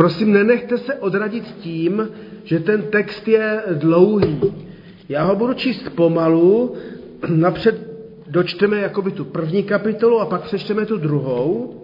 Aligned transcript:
Prosím, 0.00 0.32
nenechte 0.32 0.78
se 0.78 0.94
odradit 0.94 1.44
tím, 1.44 2.08
že 2.44 2.60
ten 2.60 2.82
text 2.82 3.28
je 3.28 3.62
dlouhý. 3.72 4.40
Já 5.08 5.24
ho 5.24 5.36
budu 5.36 5.54
číst 5.54 5.88
pomalu, 5.88 6.74
napřed 7.28 7.90
dočteme 8.26 8.80
jakoby 8.80 9.10
tu 9.10 9.24
první 9.24 9.62
kapitolu 9.62 10.20
a 10.20 10.26
pak 10.26 10.42
přečteme 10.42 10.86
tu 10.86 10.96
druhou. 10.96 11.74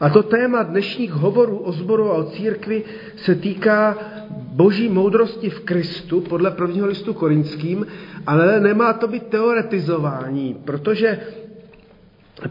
A 0.00 0.10
to 0.10 0.22
téma 0.22 0.62
dnešních 0.62 1.12
hovorů 1.12 1.58
o 1.58 1.72
zboru 1.72 2.10
a 2.10 2.14
o 2.14 2.24
církvi 2.24 2.82
se 3.16 3.34
týká 3.34 3.98
boží 4.30 4.88
moudrosti 4.88 5.50
v 5.50 5.60
Kristu 5.60 6.20
podle 6.20 6.50
prvního 6.50 6.86
listu 6.86 7.14
korinským, 7.14 7.86
ale 8.26 8.60
nemá 8.60 8.92
to 8.92 9.08
být 9.08 9.26
teoretizování, 9.26 10.56
protože 10.64 11.20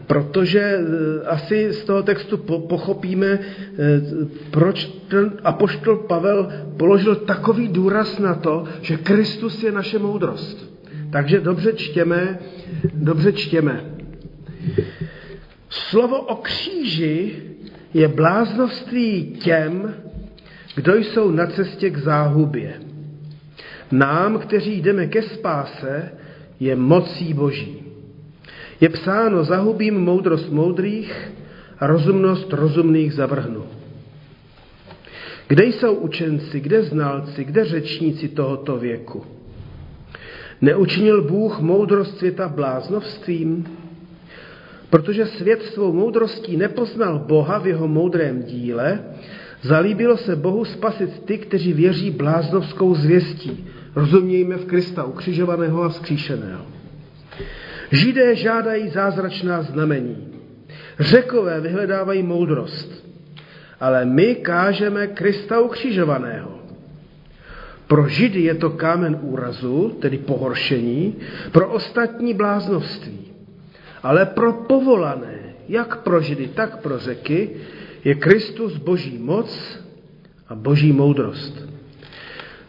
protože 0.06 0.60
eh, 0.60 1.26
asi 1.26 1.72
z 1.72 1.84
toho 1.84 2.02
textu 2.02 2.36
pochopíme, 2.68 3.26
eh, 3.26 3.38
proč 4.50 4.84
ten 4.84 5.32
apoštol 5.44 5.96
Pavel 5.96 6.48
položil 6.76 7.14
takový 7.16 7.68
důraz 7.68 8.18
na 8.18 8.34
to, 8.34 8.64
že 8.80 8.96
Kristus 8.96 9.62
je 9.62 9.72
naše 9.72 9.98
moudrost. 9.98 10.74
Takže 11.12 11.40
dobře 11.40 11.72
čtěme, 11.72 12.38
dobře 12.94 13.32
čtěme. 13.32 13.84
Slovo 15.68 16.20
o 16.20 16.36
kříži 16.36 17.42
je 17.94 18.08
bláznovství 18.08 19.36
těm, 19.42 19.94
kdo 20.74 20.94
jsou 20.94 21.30
na 21.30 21.46
cestě 21.46 21.90
k 21.90 21.98
záhubě. 21.98 22.74
Nám, 23.92 24.38
kteří 24.38 24.82
jdeme 24.82 25.06
ke 25.06 25.22
spáse, 25.22 26.12
je 26.60 26.76
mocí 26.76 27.34
Boží. 27.34 27.83
Je 28.80 28.88
psáno, 28.88 29.44
zahubím 29.44 30.00
moudrost 30.00 30.50
moudrých 30.50 31.32
a 31.78 31.86
rozumnost 31.86 32.52
rozumných 32.52 33.14
zavrhnu. 33.14 33.64
Kde 35.48 35.64
jsou 35.64 35.94
učenci, 35.94 36.60
kde 36.60 36.82
znalci, 36.82 37.44
kde 37.44 37.64
řečníci 37.64 38.28
tohoto 38.28 38.76
věku? 38.76 39.24
Neučinil 40.60 41.22
Bůh 41.22 41.60
moudrost 41.60 42.18
světa 42.18 42.48
bláznovstvím? 42.48 43.66
Protože 44.90 45.26
svět 45.26 45.62
svou 45.62 45.92
moudrostí 45.92 46.56
nepoznal 46.56 47.18
Boha 47.18 47.58
v 47.58 47.66
jeho 47.66 47.88
moudrém 47.88 48.42
díle, 48.42 49.00
zalíbilo 49.62 50.16
se 50.16 50.36
Bohu 50.36 50.64
spasit 50.64 51.24
ty, 51.24 51.38
kteří 51.38 51.72
věří 51.72 52.10
bláznovskou 52.10 52.94
zvěstí. 52.94 53.68
Rozumějme 53.94 54.56
v 54.56 54.64
Krista 54.64 55.04
ukřižovaného 55.04 55.82
a 55.82 55.88
vzkříšeného. 55.88 56.66
Židé 57.92 58.36
žádají 58.36 58.88
zázračná 58.88 59.62
znamení. 59.62 60.28
Řekové 61.00 61.60
vyhledávají 61.60 62.22
moudrost. 62.22 63.04
Ale 63.80 64.04
my 64.04 64.34
kážeme 64.34 65.06
Krista 65.06 65.60
ukřižovaného. 65.60 66.58
Pro 67.86 68.08
Židy 68.08 68.40
je 68.40 68.54
to 68.54 68.70
kámen 68.70 69.18
úrazu, 69.22 69.96
tedy 70.00 70.18
pohoršení, 70.18 71.16
pro 71.52 71.68
ostatní 71.68 72.34
bláznovství. 72.34 73.32
Ale 74.02 74.26
pro 74.26 74.52
povolané, 74.52 75.54
jak 75.68 76.02
pro 76.02 76.20
Židy, 76.20 76.48
tak 76.48 76.80
pro 76.80 76.98
řeky, 76.98 77.50
je 78.04 78.14
Kristus 78.14 78.76
boží 78.76 79.18
moc 79.18 79.78
a 80.48 80.54
boží 80.54 80.92
moudrost. 80.92 81.73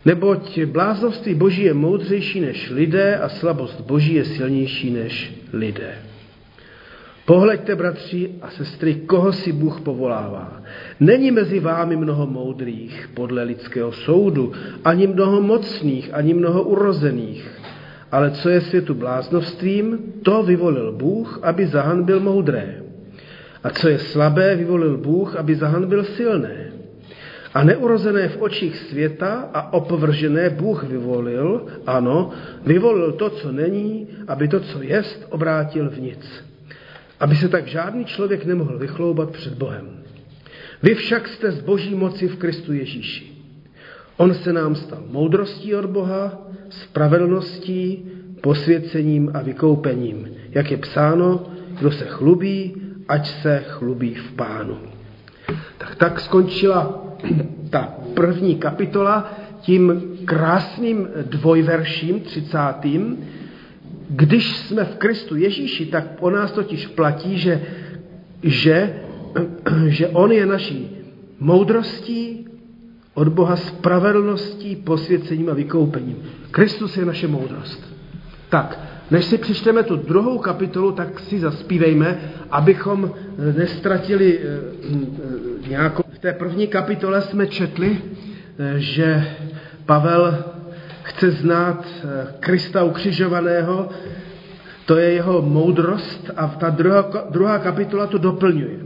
Neboť 0.05 0.59
bláznovství 0.65 1.33
boží 1.33 1.63
je 1.63 1.73
moudřejší 1.73 2.39
než 2.41 2.69
lidé 2.69 3.17
a 3.17 3.29
slabost 3.29 3.81
boží 3.81 4.13
je 4.13 4.25
silnější 4.25 4.91
než 4.91 5.33
lidé. 5.53 5.91
Pohleďte, 7.25 7.75
bratři 7.75 8.29
a 8.41 8.49
sestry, 8.49 8.95
koho 8.95 9.33
si 9.33 9.51
Bůh 9.51 9.81
povolává. 9.81 10.61
Není 10.99 11.31
mezi 11.31 11.59
vámi 11.59 11.95
mnoho 11.95 12.27
moudrých 12.27 13.09
podle 13.13 13.43
lidského 13.43 13.91
soudu, 13.91 14.51
ani 14.83 15.07
mnoho 15.07 15.41
mocných, 15.41 16.13
ani 16.13 16.33
mnoho 16.33 16.63
urozených. 16.63 17.61
Ale 18.11 18.31
co 18.31 18.49
je 18.49 18.61
světu 18.61 18.93
bláznovstvím, 18.93 19.99
to 20.23 20.43
vyvolil 20.43 20.91
Bůh, 20.91 21.39
aby 21.43 21.67
zahanbil 21.67 22.19
moudré. 22.19 22.81
A 23.63 23.69
co 23.69 23.89
je 23.89 23.99
slabé, 23.99 24.55
vyvolil 24.55 24.97
Bůh, 24.97 25.35
aby 25.35 25.55
zahanbil 25.55 26.03
silné. 26.03 26.64
A 27.55 27.63
neurozené 27.63 28.29
v 28.29 28.41
očích 28.41 28.77
světa 28.77 29.49
a 29.53 29.73
opovržené 29.73 30.49
Bůh 30.49 30.83
vyvolil, 30.83 31.65
ano, 31.87 32.31
vyvolil 32.65 33.11
to, 33.11 33.29
co 33.29 33.51
není, 33.51 34.07
aby 34.27 34.47
to, 34.47 34.59
co 34.59 34.81
jest, 34.81 35.27
obrátil 35.29 35.89
v 35.89 35.99
nic. 35.99 36.45
Aby 37.19 37.35
se 37.35 37.49
tak 37.49 37.67
žádný 37.67 38.05
člověk 38.05 38.45
nemohl 38.45 38.77
vychloubat 38.77 39.29
před 39.29 39.53
Bohem. 39.53 39.87
Vy 40.83 40.95
však 40.95 41.27
jste 41.27 41.51
z 41.51 41.61
boží 41.61 41.95
moci 41.95 42.27
v 42.27 42.35
Kristu 42.37 42.73
Ježíši. 42.73 43.31
On 44.17 44.33
se 44.33 44.53
nám 44.53 44.75
stal 44.75 45.03
moudrostí 45.07 45.75
od 45.75 45.85
Boha, 45.85 46.47
spravedlností, 46.69 48.11
posvěcením 48.41 49.31
a 49.33 49.41
vykoupením. 49.41 50.27
Jak 50.51 50.71
je 50.71 50.77
psáno, 50.77 51.45
kdo 51.79 51.91
se 51.91 52.05
chlubí, 52.05 52.75
ať 53.07 53.41
se 53.41 53.63
chlubí 53.67 54.13
v 54.13 54.31
pánu. 54.31 54.94
Tak 55.77 55.95
tak 55.95 56.19
skončila 56.19 57.03
ta 57.69 57.93
první 58.13 58.55
kapitola 58.55 59.33
tím 59.61 60.01
krásným 60.25 61.07
dvojverším, 61.21 62.19
třicátým. 62.19 63.17
Když 64.09 64.57
jsme 64.57 64.85
v 64.85 64.95
Kristu 64.95 65.35
Ježíši, 65.35 65.85
tak 65.85 66.03
o 66.19 66.29
nás 66.29 66.51
totiž 66.51 66.87
platí, 66.87 67.37
že, 67.37 67.61
že, 68.43 68.93
že 69.87 70.07
On 70.07 70.31
je 70.31 70.45
naší 70.45 70.89
moudrostí, 71.39 72.45
od 73.15 73.27
Boha 73.27 73.55
spravedlností, 73.55 74.75
posvěcením 74.75 75.49
a 75.49 75.53
vykoupením. 75.53 76.17
Kristus 76.51 76.97
je 76.97 77.05
naše 77.05 77.27
moudrost. 77.27 77.93
Tak, 78.49 78.79
než 79.11 79.25
si 79.25 79.37
přečteme 79.37 79.83
tu 79.83 79.95
druhou 79.95 80.37
kapitolu, 80.37 80.91
tak 80.91 81.19
si 81.19 81.39
zaspívejme, 81.39 82.19
abychom 82.51 83.11
nestratili 83.57 84.39
eh, 84.39 84.47
eh, 85.63 85.69
nějakou... 85.69 86.03
V 86.13 86.19
té 86.19 86.33
první 86.33 86.67
kapitole 86.67 87.21
jsme 87.21 87.47
četli, 87.47 87.97
eh, 88.59 88.73
že 88.77 89.27
Pavel 89.85 90.43
chce 91.03 91.31
znát 91.31 91.85
Krista 92.39 92.83
ukřižovaného, 92.83 93.89
to 94.85 94.97
je 94.97 95.13
jeho 95.13 95.41
moudrost 95.41 96.31
a 96.37 96.47
ta 96.47 96.69
druhá, 96.69 97.11
druhá 97.29 97.59
kapitola 97.59 98.07
to 98.07 98.17
doplňuje. 98.17 98.79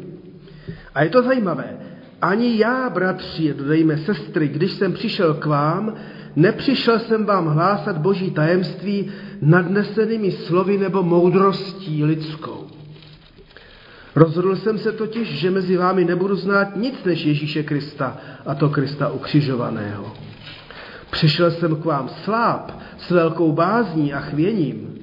A 0.96 1.04
je 1.04 1.10
to 1.10 1.24
zajímavé. 1.24 1.78
Ani 2.22 2.58
já, 2.58 2.90
bratři, 2.90 3.54
dodejme 3.54 3.98
sestry, 3.98 4.48
když 4.48 4.72
jsem 4.72 4.94
přišel 4.94 5.34
k 5.34 5.46
vám, 5.46 5.96
nepřišel 6.36 7.00
jsem 7.00 7.26
vám 7.26 7.48
hlásat 7.48 7.98
boží 7.98 8.32
tajemství 8.32 9.12
nadnesenými 9.42 10.32
slovy 10.32 10.78
nebo 10.78 11.04
moudrostí 11.04 12.04
lidskou. 12.04 12.68
Rozhodl 14.16 14.56
jsem 14.56 14.78
se 14.78 14.92
totiž, 14.92 15.28
že 15.28 15.52
mezi 15.52 15.78
vámi 15.78 16.06
nebudu 16.06 16.36
znát 16.36 16.76
nic 16.76 17.04
než 17.06 17.26
Ježíše 17.26 17.64
Krista, 17.64 18.18
a 18.46 18.56
to 18.56 18.70
Krista 18.70 19.10
ukřižovaného. 19.10 20.14
Přišel 21.12 21.52
jsem 21.52 21.76
k 21.76 21.86
vám 21.86 22.10
sláb 22.10 22.80
s 22.98 23.10
velkou 23.10 23.52
bázní 23.52 24.14
a 24.14 24.20
chvěním. 24.20 24.96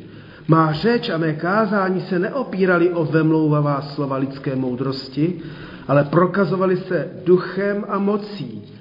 Má 0.49 0.73
řeč 0.73 1.09
a 1.11 1.19
mé 1.19 1.33
kázání 1.33 2.01
se 2.01 2.19
neopírali 2.19 2.91
o 2.91 3.05
vemlouvavá 3.05 3.81
slova 3.81 4.17
lidské 4.17 4.57
moudrosti, 4.57 5.41
ale 5.89 6.05
prokazovali 6.05 6.77
se 6.77 7.11
duchem 7.25 7.85
a 7.89 7.99
mocí, 7.99 8.76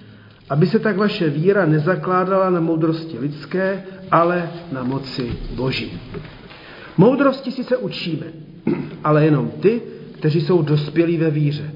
aby 0.49 0.67
se 0.67 0.79
tak 0.79 0.97
vaše 0.97 1.29
víra 1.29 1.65
nezakládala 1.65 2.49
na 2.49 2.59
moudrosti 2.59 3.19
lidské, 3.19 3.83
ale 4.11 4.49
na 4.71 4.83
moci 4.83 5.31
Boží. 5.55 5.99
Moudrosti 6.97 7.51
si 7.51 7.63
se 7.63 7.77
učíme, 7.77 8.25
ale 9.03 9.25
jenom 9.25 9.51
ty, 9.59 9.81
kteří 10.11 10.41
jsou 10.41 10.61
dospělí 10.61 11.17
ve 11.17 11.29
víře. 11.29 11.71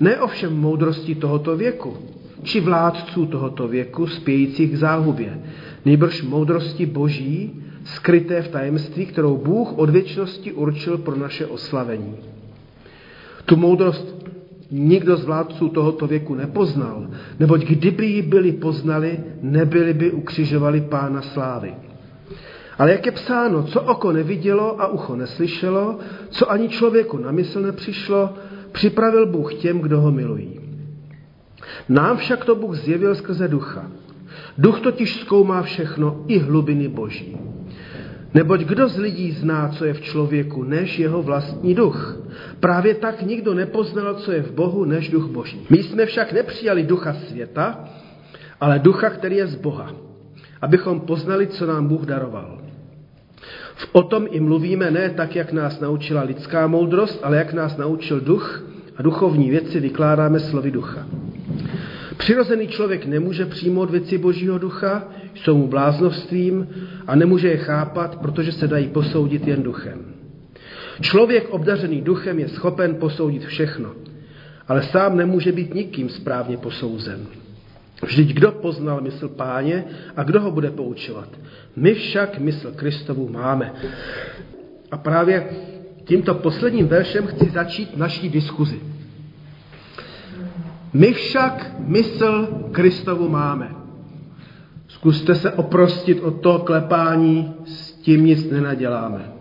Ne 0.00 0.20
ovšem 0.20 0.56
moudrosti 0.56 1.14
tohoto 1.14 1.56
věku, 1.56 1.96
či 2.42 2.60
vládců 2.60 3.26
tohoto 3.26 3.68
věku 3.68 4.06
spějících 4.06 4.72
k 4.72 4.76
záhubě, 4.76 5.38
nejbrž 5.84 6.22
moudrosti 6.22 6.86
Boží, 6.86 7.62
skryté 7.84 8.42
v 8.42 8.48
tajemství, 8.48 9.06
kterou 9.06 9.36
Bůh 9.36 9.78
od 9.78 9.90
věčnosti 9.90 10.52
určil 10.52 10.98
pro 10.98 11.16
naše 11.16 11.46
oslavení. 11.46 12.16
Tu 13.44 13.56
moudrost 13.56 14.21
nikdo 14.72 15.16
z 15.16 15.24
vládců 15.24 15.68
tohoto 15.68 16.06
věku 16.06 16.34
nepoznal, 16.34 17.06
neboť 17.40 17.64
kdyby 17.64 18.06
ji 18.06 18.22
byli 18.22 18.52
poznali, 18.52 19.18
nebyli 19.42 19.94
by 19.94 20.10
ukřižovali 20.10 20.80
pána 20.80 21.22
slávy. 21.22 21.74
Ale 22.78 22.92
jak 22.92 23.06
je 23.06 23.12
psáno, 23.12 23.62
co 23.62 23.82
oko 23.82 24.12
nevidělo 24.12 24.80
a 24.80 24.86
ucho 24.86 25.16
neslyšelo, 25.16 25.98
co 26.30 26.50
ani 26.50 26.68
člověku 26.68 27.18
na 27.18 27.32
mysl 27.32 27.60
nepřišlo, 27.60 28.34
připravil 28.72 29.26
Bůh 29.26 29.54
těm, 29.54 29.80
kdo 29.80 30.00
ho 30.00 30.10
milují. 30.10 30.60
Nám 31.88 32.16
však 32.16 32.44
to 32.44 32.54
Bůh 32.54 32.76
zjevil 32.76 33.14
skrze 33.14 33.48
ducha. 33.48 33.90
Duch 34.58 34.80
totiž 34.80 35.20
zkoumá 35.20 35.62
všechno 35.62 36.24
i 36.28 36.38
hlubiny 36.38 36.88
boží. 36.88 37.36
Neboť 38.34 38.60
kdo 38.60 38.88
z 38.88 38.96
lidí 38.98 39.32
zná, 39.32 39.68
co 39.68 39.84
je 39.84 39.94
v 39.94 40.00
člověku, 40.00 40.62
než 40.64 40.98
jeho 40.98 41.22
vlastní 41.22 41.74
duch? 41.74 42.16
Právě 42.60 42.94
tak 42.94 43.22
nikdo 43.22 43.54
nepoznal, 43.54 44.14
co 44.14 44.32
je 44.32 44.42
v 44.42 44.52
Bohu, 44.52 44.84
než 44.84 45.08
duch 45.08 45.26
Boží. 45.26 45.66
My 45.70 45.82
jsme 45.82 46.06
však 46.06 46.32
nepřijali 46.32 46.82
ducha 46.82 47.12
světa, 47.12 47.84
ale 48.60 48.78
ducha, 48.78 49.10
který 49.10 49.36
je 49.36 49.46
z 49.46 49.54
Boha, 49.54 49.92
abychom 50.60 51.00
poznali, 51.00 51.46
co 51.46 51.66
nám 51.66 51.88
Bůh 51.88 52.02
daroval. 52.02 52.58
O 53.92 54.02
tom 54.02 54.26
i 54.30 54.40
mluvíme 54.40 54.90
ne 54.90 55.10
tak, 55.10 55.36
jak 55.36 55.52
nás 55.52 55.80
naučila 55.80 56.22
lidská 56.22 56.66
moudrost, 56.66 57.20
ale 57.22 57.36
jak 57.36 57.52
nás 57.52 57.76
naučil 57.76 58.20
duch 58.20 58.64
a 58.96 59.02
duchovní 59.02 59.50
věci 59.50 59.80
vykládáme 59.80 60.40
slovy 60.40 60.70
ducha. 60.70 61.06
Přirozený 62.16 62.68
člověk 62.68 63.06
nemůže 63.06 63.46
přijmout 63.46 63.90
věci 63.90 64.18
Božího 64.18 64.58
ducha, 64.58 65.08
jsou 65.34 65.56
mu 65.56 65.66
bláznovstvím 65.66 66.68
a 67.06 67.16
nemůže 67.16 67.48
je 67.48 67.56
chápat, 67.56 68.16
protože 68.16 68.52
se 68.52 68.68
dají 68.68 68.88
posoudit 68.88 69.46
jen 69.46 69.62
duchem. 69.62 69.98
Člověk 71.00 71.50
obdařený 71.50 72.00
duchem 72.00 72.38
je 72.38 72.48
schopen 72.48 72.94
posoudit 72.94 73.44
všechno, 73.44 73.90
ale 74.68 74.82
sám 74.82 75.16
nemůže 75.16 75.52
být 75.52 75.74
nikým 75.74 76.08
správně 76.08 76.56
posouzen. 76.56 77.26
Vždyť 78.02 78.34
kdo 78.34 78.52
poznal 78.52 79.00
mysl 79.00 79.28
páně 79.28 79.84
a 80.16 80.22
kdo 80.22 80.40
ho 80.40 80.50
bude 80.50 80.70
poučovat? 80.70 81.28
My 81.76 81.94
však 81.94 82.38
mysl 82.38 82.72
Kristovu 82.72 83.28
máme. 83.28 83.72
A 84.90 84.96
právě 84.96 85.48
tímto 86.04 86.34
posledním 86.34 86.88
veršem 86.88 87.26
chci 87.26 87.50
začít 87.50 87.96
naší 87.96 88.28
diskuzi. 88.28 88.80
My 90.92 91.12
však 91.12 91.70
mysl 91.78 92.46
Kristovu 92.72 93.28
máme. 93.28 93.81
Zkuste 95.02 95.34
se 95.34 95.50
oprostit 95.50 96.20
od 96.22 96.40
toho 96.40 96.58
klepání, 96.58 97.54
s 97.64 97.92
tím 97.92 98.26
nic 98.26 98.50
nenaděláme. 98.50 99.32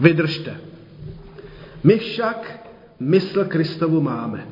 Vydržte. 0.00 0.56
My 1.84 1.98
však 1.98 2.68
mysl 3.00 3.44
Kristovu 3.44 4.00
máme. 4.00 4.46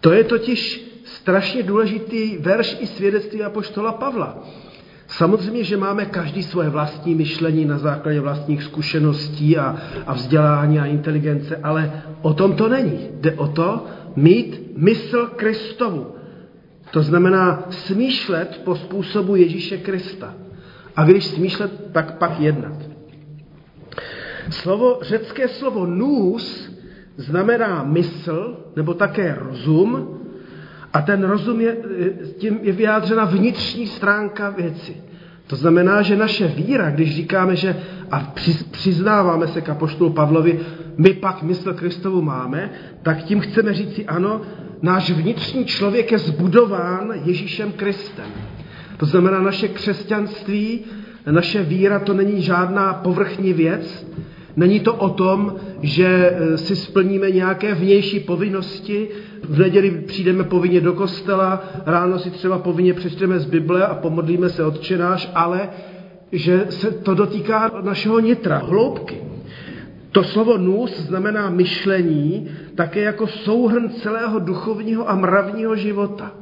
To 0.00 0.12
je 0.12 0.24
totiž 0.24 0.90
strašně 1.04 1.62
důležitý 1.62 2.36
verš 2.36 2.76
i 2.80 2.86
svědectví 2.86 3.42
apoštola 3.42 3.92
Pavla. 3.92 4.44
Samozřejmě, 5.06 5.64
že 5.64 5.76
máme 5.76 6.06
každý 6.06 6.42
svoje 6.42 6.68
vlastní 6.68 7.14
myšlení 7.14 7.64
na 7.64 7.78
základě 7.78 8.20
vlastních 8.20 8.62
zkušeností 8.62 9.58
a, 9.58 9.76
a 10.06 10.14
vzdělání 10.14 10.78
a 10.78 10.86
inteligence, 10.86 11.56
ale 11.56 12.02
o 12.22 12.34
tom 12.34 12.52
to 12.52 12.68
není. 12.68 13.08
Jde 13.20 13.32
o 13.32 13.46
to 13.48 13.86
mít 14.16 14.76
mysl 14.76 15.26
Kristovu. 15.26 16.17
To 16.90 17.02
znamená 17.02 17.66
smýšlet 17.70 18.60
po 18.64 18.76
způsobu 18.76 19.36
Ježíše 19.36 19.78
Krista. 19.78 20.34
A 20.96 21.04
když 21.04 21.24
smýšlet, 21.24 21.92
tak 21.92 22.18
pak 22.18 22.40
jednat. 22.40 22.76
Slovo, 24.50 24.98
řecké 25.02 25.48
slovo 25.48 25.86
nous 25.86 26.72
znamená 27.16 27.84
mysl, 27.84 28.56
nebo 28.76 28.94
také 28.94 29.36
rozum, 29.38 30.18
a 30.92 31.00
ten 31.02 31.24
rozum 31.24 31.60
je, 31.60 31.76
tím 32.38 32.58
je 32.62 32.72
vyjádřena 32.72 33.24
vnitřní 33.24 33.86
stránka 33.86 34.50
věci. 34.50 34.96
To 35.46 35.56
znamená, 35.56 36.02
že 36.02 36.16
naše 36.16 36.46
víra, 36.48 36.90
když 36.90 37.16
říkáme, 37.16 37.56
že 37.56 37.76
a 38.10 38.32
přiznáváme 38.70 39.48
se 39.48 39.60
k 39.60 39.68
apoštolu 39.68 40.10
Pavlovi, 40.10 40.60
my 40.96 41.14
pak 41.14 41.42
mysl 41.42 41.74
Kristovu 41.74 42.22
máme, 42.22 42.70
tak 43.02 43.22
tím 43.22 43.40
chceme 43.40 43.74
říci 43.74 44.06
ano, 44.06 44.40
náš 44.82 45.10
vnitřní 45.10 45.64
člověk 45.64 46.12
je 46.12 46.18
zbudován 46.18 47.12
Ježíšem 47.24 47.72
Kristem. 47.72 48.30
To 48.96 49.06
znamená, 49.06 49.42
naše 49.42 49.68
křesťanství, 49.68 50.80
naše 51.30 51.62
víra 51.62 51.98
to 51.98 52.14
není 52.14 52.42
žádná 52.42 52.94
povrchní 52.94 53.52
věc, 53.52 54.06
Není 54.58 54.80
to 54.80 54.94
o 54.94 55.08
tom, 55.08 55.54
že 55.82 56.06
e, 56.06 56.58
si 56.58 56.76
splníme 56.76 57.30
nějaké 57.30 57.74
vnější 57.74 58.20
povinnosti, 58.20 59.08
v 59.42 59.58
neděli 59.58 59.90
přijdeme 59.90 60.44
povinně 60.44 60.80
do 60.80 60.92
kostela, 60.92 61.62
ráno 61.86 62.18
si 62.18 62.30
třeba 62.30 62.58
povinně 62.58 62.94
přečteme 62.94 63.38
z 63.38 63.44
Bible 63.44 63.86
a 63.86 63.94
pomodlíme 63.94 64.48
se 64.48 64.64
odčenáš, 64.64 65.30
ale 65.34 65.68
že 66.32 66.66
se 66.70 66.90
to 66.90 67.14
dotýká 67.14 67.70
našeho 67.82 68.20
nitra, 68.20 68.58
hloubky. 68.58 69.27
To 70.12 70.24
slovo 70.24 70.58
nus 70.58 71.00
znamená 71.00 71.50
myšlení 71.50 72.48
také 72.74 73.00
jako 73.00 73.26
souhrn 73.26 73.90
celého 73.90 74.38
duchovního 74.38 75.10
a 75.10 75.14
mravního 75.14 75.76
života. 75.76 76.32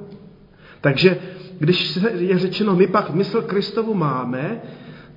Takže 0.80 1.18
když 1.58 1.98
je 2.18 2.38
řečeno, 2.38 2.76
my 2.76 2.86
pak 2.86 3.10
mysl 3.10 3.42
Kristovu 3.42 3.94
máme, 3.94 4.60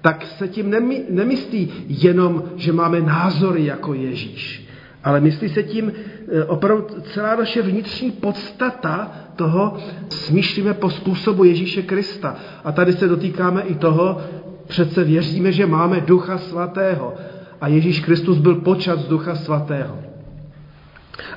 tak 0.02 0.26
se 0.26 0.48
tím 0.48 0.70
nemyslí 1.10 1.74
jenom, 1.88 2.44
že 2.56 2.74
máme 2.74 3.02
názory 3.02 3.66
jako 3.66 3.94
Ježíš, 3.94 4.68
ale 5.04 5.22
myslí 5.22 5.50
se 5.50 5.64
tím 5.64 5.92
e, 6.32 6.44
opravdu 6.44 6.88
celá 7.14 7.36
naše 7.36 7.62
vnitřní 7.62 8.12
podstata 8.12 9.12
toho, 9.36 9.78
smýšlíme 10.10 10.74
po 10.74 10.90
způsobu 10.90 11.44
Ježíše 11.44 11.82
Krista. 11.82 12.36
A 12.64 12.72
tady 12.72 12.94
se 12.94 13.08
dotýkáme 13.08 13.62
i 13.62 13.76
toho, 13.76 14.22
přece 14.68 15.04
věříme, 15.04 15.52
že 15.52 15.66
máme 15.66 16.02
Ducha 16.02 16.38
Svatého. 16.38 17.14
A 17.62 17.68
Ježíš 17.68 18.00
Kristus 18.00 18.38
byl 18.38 18.56
počat 18.56 19.00
z 19.00 19.08
Ducha 19.08 19.36
Svatého. 19.36 19.98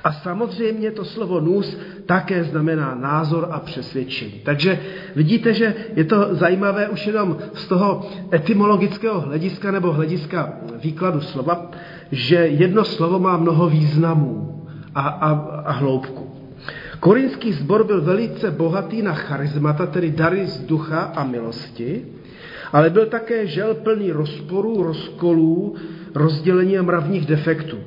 A 0.05 0.13
samozřejmě 0.13 0.91
to 0.91 1.05
slovo 1.05 1.41
nůz 1.41 1.79
také 2.07 2.45
znamená 2.45 2.95
názor 2.95 3.49
a 3.51 3.61
přesvědčení. 3.61 4.41
Takže 4.45 4.81
vidíte, 5.17 5.55
že 5.55 5.75
je 5.97 6.05
to 6.05 6.35
zajímavé 6.35 6.89
už 6.89 7.07
jenom 7.07 7.37
z 7.55 7.67
toho 7.67 8.11
etymologického 8.33 9.21
hlediska 9.21 9.71
nebo 9.71 9.93
hlediska 9.93 10.53
výkladu 10.83 11.21
slova, 11.21 11.71
že 12.13 12.37
jedno 12.37 12.85
slovo 12.85 13.19
má 13.19 13.37
mnoho 13.37 13.69
významů 13.69 14.67
a, 14.95 15.01
a, 15.09 15.31
a 15.65 15.73
hloubku. 15.73 16.33
Korinský 17.01 17.53
sbor 17.53 17.85
byl 17.85 18.01
velice 18.01 18.51
bohatý 18.51 19.03
na 19.03 19.15
charizmata, 19.15 19.87
tedy 19.87 20.11
dary 20.11 20.47
z 20.47 20.59
ducha 20.61 21.01
a 21.01 21.25
milosti, 21.25 22.07
ale 22.73 22.91
byl 22.91 23.07
také 23.07 23.47
žel 23.47 23.75
plný 23.75 24.13
rozporů, 24.13 24.83
rozkolů, 24.83 25.75
rozdělení 26.15 26.79
a 26.79 26.83
mravních 26.83 27.27
defektů. 27.27 27.79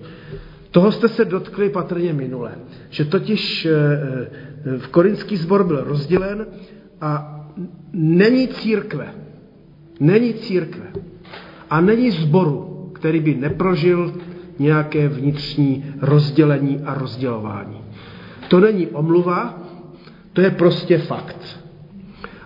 Toho 0.71 0.91
jste 0.91 1.07
se 1.07 1.25
dotkli 1.25 1.69
patrně 1.69 2.13
minule, 2.13 2.51
že 2.89 3.05
totiž 3.05 3.65
eh, 3.65 3.71
eh, 3.71 4.77
v 4.77 4.87
korinský 4.87 5.37
sbor 5.37 5.63
byl 5.63 5.83
rozdělen 5.83 6.45
a 7.01 7.41
není 7.93 8.47
církve, 8.47 9.07
není 9.99 10.33
církve 10.33 10.85
a 11.69 11.81
není 11.81 12.11
zboru, 12.11 12.89
který 12.93 13.19
by 13.19 13.35
neprožil 13.35 14.13
nějaké 14.59 15.07
vnitřní 15.07 15.85
rozdělení 16.01 16.79
a 16.85 16.93
rozdělování. 16.93 17.81
To 18.47 18.59
není 18.59 18.87
omluva, 18.87 19.59
to 20.33 20.41
je 20.41 20.51
prostě 20.51 20.97
fakt. 20.97 21.59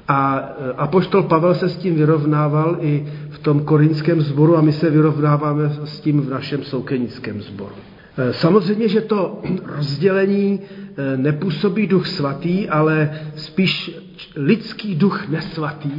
A 0.08 0.40
eh, 0.40 0.74
apoštol 0.78 1.24
Pavel 1.24 1.56
se 1.56 1.70
s 1.70 1.78
tím 1.78 1.96
vyrovnával 1.96 2.78
i 2.82 3.08
tom 3.40 3.60
korinském 3.60 4.22
sboru 4.22 4.58
a 4.58 4.62
my 4.62 4.74
se 4.74 4.90
vyrovnáváme 4.90 5.70
s 5.84 6.00
tím 6.00 6.22
v 6.22 6.30
našem 6.30 6.64
soukenickém 6.64 7.42
sboru. 7.42 7.76
Eh, 8.18 8.34
samozřejmě, 8.34 8.88
že 8.88 9.02
to 9.02 9.42
rozdělení 9.66 10.60
eh, 10.62 11.18
nepůsobí 11.18 11.88
duch 11.88 12.08
svatý, 12.08 12.70
ale 12.70 13.20
spíš 13.36 14.00
lidský 14.36 14.96
duch 14.96 15.30
nesvatý. 15.30 15.92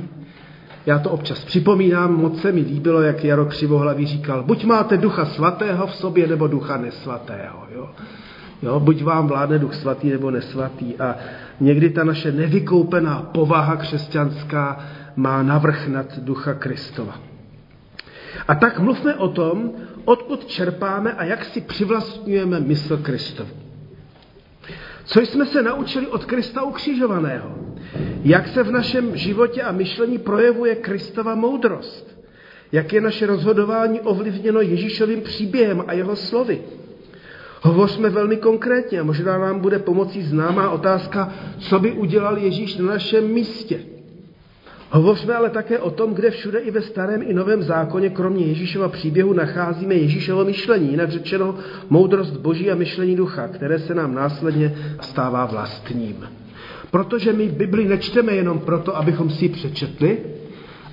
Já 0.87 0.99
to 0.99 1.11
občas 1.11 1.45
připomínám, 1.45 2.17
moc 2.17 2.41
se 2.41 2.53
mi 2.53 2.61
líbilo, 2.61 3.03
jak 3.03 3.25
Jaro 3.25 3.45
Křivohlavý 3.45 4.07
říkal, 4.07 4.43
buď 4.43 4.65
máte 4.65 4.97
ducha 4.97 5.25
svatého 5.25 5.87
v 5.87 5.95
sobě, 5.95 6.27
nebo 6.27 6.47
ducha 6.47 6.77
nesvatého. 6.77 7.67
Jo? 7.75 7.91
Jo, 8.63 8.81
buď 8.81 9.03
vám 9.05 9.27
vládne 9.27 9.59
duch 9.59 9.75
svatý 9.75 10.11
nebo 10.11 10.31
nesvatý. 10.31 10.97
A 10.97 11.17
někdy 11.61 11.91
ta 11.91 12.05
naše 12.05 12.33
nevykoupená 12.33 13.23
povaha 13.33 13.77
křesťanská 13.77 14.81
má 15.17 15.43
navrch 15.43 15.89
nad 15.89 16.19
ducha 16.19 16.55
Kristova. 16.55 17.30
A 18.51 18.55
tak 18.55 18.79
mluvme 18.79 19.15
o 19.15 19.29
tom, 19.29 19.73
odkud 20.05 20.47
čerpáme 20.47 21.13
a 21.13 21.25
jak 21.25 21.45
si 21.45 21.61
přivlastňujeme 21.61 22.61
mysl 22.61 22.97
Kristovu. 22.97 23.51
Co 25.05 25.21
jsme 25.21 25.47
se 25.47 25.63
naučili 25.63 26.07
od 26.07 26.25
Krista 26.25 26.63
ukřižovaného? 26.63 27.55
Jak 28.23 28.49
se 28.49 28.63
v 28.63 28.71
našem 28.71 29.17
životě 29.17 29.63
a 29.63 29.73
myšlení 29.73 30.19
projevuje 30.19 30.75
Kristova 30.75 31.35
moudrost? 31.35 32.21
Jak 32.73 32.93
je 32.93 33.01
naše 33.01 33.27
rozhodování 33.27 34.01
ovlivněno 34.01 34.61
Ježíšovým 34.61 35.21
příběhem 35.21 35.85
a 35.87 35.93
jeho 35.93 36.17
slovy? 36.17 36.63
Hovořme 37.63 38.11
velmi 38.11 38.37
konkrétně 38.37 39.01
a 39.01 39.05
možná 39.05 39.39
nám 39.39 39.61
bude 39.61 39.79
pomocí 39.79 40.23
známá 40.23 40.71
otázka, 40.71 41.33
co 41.59 41.79
by 41.79 41.93
udělal 41.93 42.39
Ježíš 42.39 42.77
na 42.77 42.87
našem 42.87 43.29
místě. 43.29 43.81
Hovořme 44.93 45.35
ale 45.35 45.51
také 45.51 45.79
o 45.79 45.91
tom, 45.91 46.15
kde 46.15 46.31
všude 46.31 46.59
i 46.59 46.71
ve 46.71 46.83
starém 46.83 47.23
i 47.23 47.35
novém 47.35 47.63
zákoně, 47.63 48.11
kromě 48.11 48.47
Ježíšova 48.47 48.89
příběhu, 48.89 49.33
nacházíme 49.33 49.95
Ježíšovo 49.95 50.45
myšlení, 50.45 50.91
jinak 50.91 51.11
řečeno 51.11 51.55
moudrost 51.91 52.37
Boží 52.37 52.71
a 52.71 52.75
myšlení 52.75 53.17
ducha, 53.17 53.49
které 53.49 53.79
se 53.79 53.95
nám 53.95 54.15
následně 54.15 54.75
stává 55.01 55.47
vlastním. 55.47 56.17
Protože 56.91 57.33
my 57.33 57.49
Bibli 57.49 57.89
nečteme 57.89 58.33
jenom 58.33 58.59
proto, 58.59 58.97
abychom 58.97 59.31
si 59.31 59.45
ji 59.45 59.49
přečetli, 59.49 60.19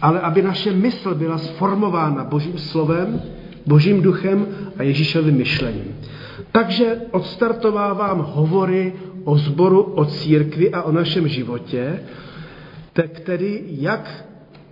ale 0.02 0.20
aby 0.20 0.42
naše 0.42 0.72
mysl 0.72 1.16
byla 1.16 1.38
sformována 1.38 2.24
Božím 2.24 2.58
slovem, 2.58 3.22
Božím 3.66 4.02
duchem 4.02 4.48
a 4.78 4.84
Ježíšovým 4.84 5.36
myšlením. 5.36 5.96
Takže 6.52 6.98
odstartovávám 7.12 8.20
hovory 8.20 8.94
o 9.24 9.38
zboru, 9.38 9.82
o 9.82 10.06
církvi 10.06 10.72
a 10.72 10.82
o 10.82 10.92
našem 10.92 11.28
životě, 11.28 12.00
tak 12.98 13.20
tedy 13.20 13.64
jak 13.78 14.26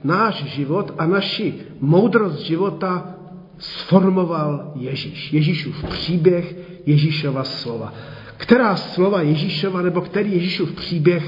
náš 0.04 0.44
život 0.58 0.94
a 0.98 1.06
naši 1.06 1.54
moudrost 1.80 2.42
života 2.42 3.14
sformoval 3.58 4.72
Ježíš. 4.76 5.34
Ježíšův 5.34 5.84
příběh, 5.84 6.56
Ježíšova 6.86 7.44
slova. 7.44 7.94
Která 8.38 8.76
slova 8.76 9.22
Ježíšova 9.22 9.82
nebo 9.82 10.02
který 10.02 10.34
Ježíšův 10.34 10.72
příběh 10.72 11.24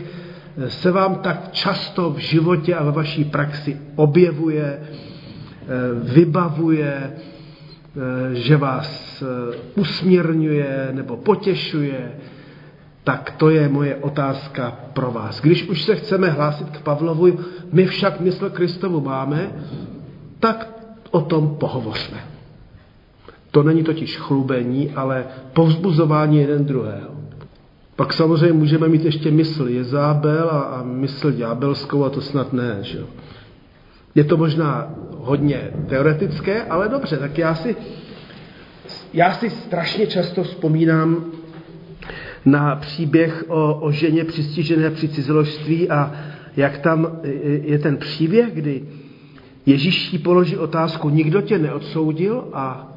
eh, 0.57 0.69
se 0.69 0.91
vám 0.91 1.15
tak 1.15 1.51
často 1.51 2.09
v 2.09 2.17
životě 2.17 2.75
a 2.75 2.83
ve 2.83 2.91
vaší 2.91 3.23
praxi 3.25 3.77
objevuje, 3.95 4.79
eh, 4.81 4.87
vybavuje, 6.03 7.13
eh, 7.13 8.35
že 8.35 8.57
vás 8.57 9.23
usměrňuje 9.75 10.89
nebo 10.91 11.17
potěšuje, 11.17 12.11
tak 13.07 13.39
to 13.39 13.49
je 13.49 13.69
moje 13.69 13.95
otázka 13.95 14.91
pro 14.93 15.11
vás. 15.11 15.39
Když 15.41 15.69
už 15.69 15.83
se 15.83 15.95
chceme 15.95 16.29
hlásit 16.29 16.69
k 16.69 16.81
Pavlovu, 16.81 17.39
my 17.71 17.85
však 17.85 18.19
mysl 18.19 18.49
Kristovu 18.49 19.01
máme, 19.01 19.51
tak 20.39 20.67
o 21.11 21.21
tom 21.21 21.55
pohovořme. 21.55 22.17
To 23.51 23.63
není 23.63 23.83
totiž 23.83 24.17
chlubení, 24.17 24.91
ale 24.91 25.25
povzbuzování 25.53 26.37
jeden 26.37 26.65
druhého. 26.65 27.09
Pak 27.95 28.13
samozřejmě 28.13 28.53
můžeme 28.53 28.87
mít 28.87 29.05
ještě 29.05 29.31
mysl 29.31 29.67
Jezábel 29.67 30.49
a, 30.51 30.59
a 30.59 30.83
mysl 30.83 31.31
ďábelskou 31.31 32.03
a 32.03 32.09
to 32.09 32.21
snad 32.21 32.53
ne. 32.53 32.77
Že? 32.81 32.99
Je 34.15 34.23
to 34.23 34.37
možná 34.37 34.91
hodně 35.17 35.71
teoretické, 35.87 36.63
ale 36.63 36.89
dobře, 36.89 37.17
tak 37.17 37.37
já 37.37 37.55
si, 37.55 37.75
já 39.13 39.33
si 39.33 39.49
strašně 39.49 40.07
často 40.07 40.43
vzpomínám 40.43 41.36
na 42.45 42.75
příběh 42.75 43.43
o, 43.47 43.73
o 43.73 43.91
ženě 43.91 44.23
přistižené 44.23 44.91
při 44.91 45.09
cizoložství 45.09 45.89
a 45.89 46.11
jak 46.57 46.77
tam 46.77 47.19
je 47.61 47.79
ten 47.79 47.97
příběh, 47.97 48.53
kdy 48.53 48.83
Ježíš 49.67 50.13
jí 50.13 50.19
položí 50.19 50.57
otázku, 50.57 51.09
nikdo 51.09 51.41
tě 51.41 51.57
neodsoudil 51.57 52.47
a 52.53 52.93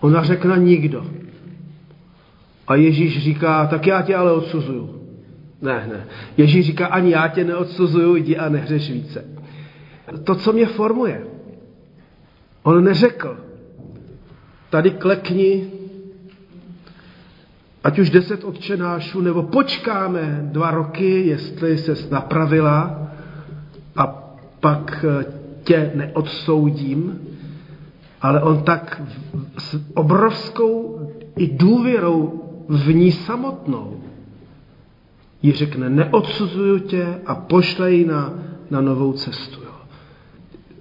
ona 0.00 0.22
řekla 0.22 0.56
nikdo. 0.56 1.06
A 2.66 2.74
Ježíš 2.74 3.22
říká, 3.22 3.66
tak 3.66 3.86
já 3.86 4.02
tě 4.02 4.14
ale 4.14 4.32
odsuzuju. 4.32 5.00
Ne, 5.62 5.86
ne. 5.92 6.06
Ježíš 6.36 6.66
říká, 6.66 6.86
ani 6.86 7.10
já 7.10 7.28
tě 7.28 7.44
neodsuzuju, 7.44 8.16
jdi 8.16 8.36
a 8.36 8.48
nehřeš 8.48 8.90
více. 8.90 9.24
To, 10.24 10.34
co 10.34 10.52
mě 10.52 10.66
formuje. 10.66 11.24
On 12.62 12.84
neřekl, 12.84 13.36
tady 14.70 14.90
klekni, 14.90 15.70
ať 17.84 17.98
už 17.98 18.10
deset 18.10 18.44
odčenášů, 18.44 19.20
nebo 19.20 19.42
počkáme 19.42 20.48
dva 20.52 20.70
roky, 20.70 21.26
jestli 21.26 21.78
se 21.78 21.94
napravila 22.10 23.08
a 23.96 24.06
pak 24.60 25.04
eh, 25.08 25.24
tě 25.64 25.92
neodsoudím, 25.94 27.20
ale 28.20 28.42
on 28.42 28.62
tak 28.62 29.02
s 29.58 29.80
obrovskou 29.94 31.00
i 31.36 31.56
důvěrou 31.56 32.40
v 32.68 32.94
ní 32.94 33.12
samotnou 33.12 34.00
jí 35.42 35.52
řekne, 35.52 35.90
neodsuzuju 35.90 36.78
tě 36.78 37.20
a 37.26 37.34
pošlej 37.34 38.04
na, 38.04 38.32
na 38.70 38.80
novou 38.80 39.12
cestu. 39.12 39.60
Jo. 39.60 39.74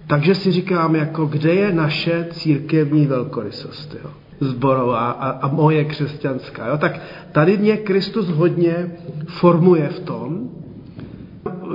Takže 0.08 0.36
si 0.36 0.52
říkám, 0.52 0.96
jako 0.96 1.26
kde 1.26 1.54
je 1.54 1.74
naše 1.74 2.28
církevní 2.32 3.08
velkorysost. 3.08 3.96
Jo 4.04 4.23
zborová 4.44 5.12
a, 5.12 5.30
a 5.30 5.48
moje 5.48 5.86
křesťanská. 5.86 6.68
Jo? 6.68 6.78
Tak 6.78 7.00
tady 7.32 7.58
mě 7.58 7.78
Kristus 7.78 8.28
hodně 8.28 8.92
formuje 9.28 9.90
v 9.90 10.00
tom, 10.00 10.50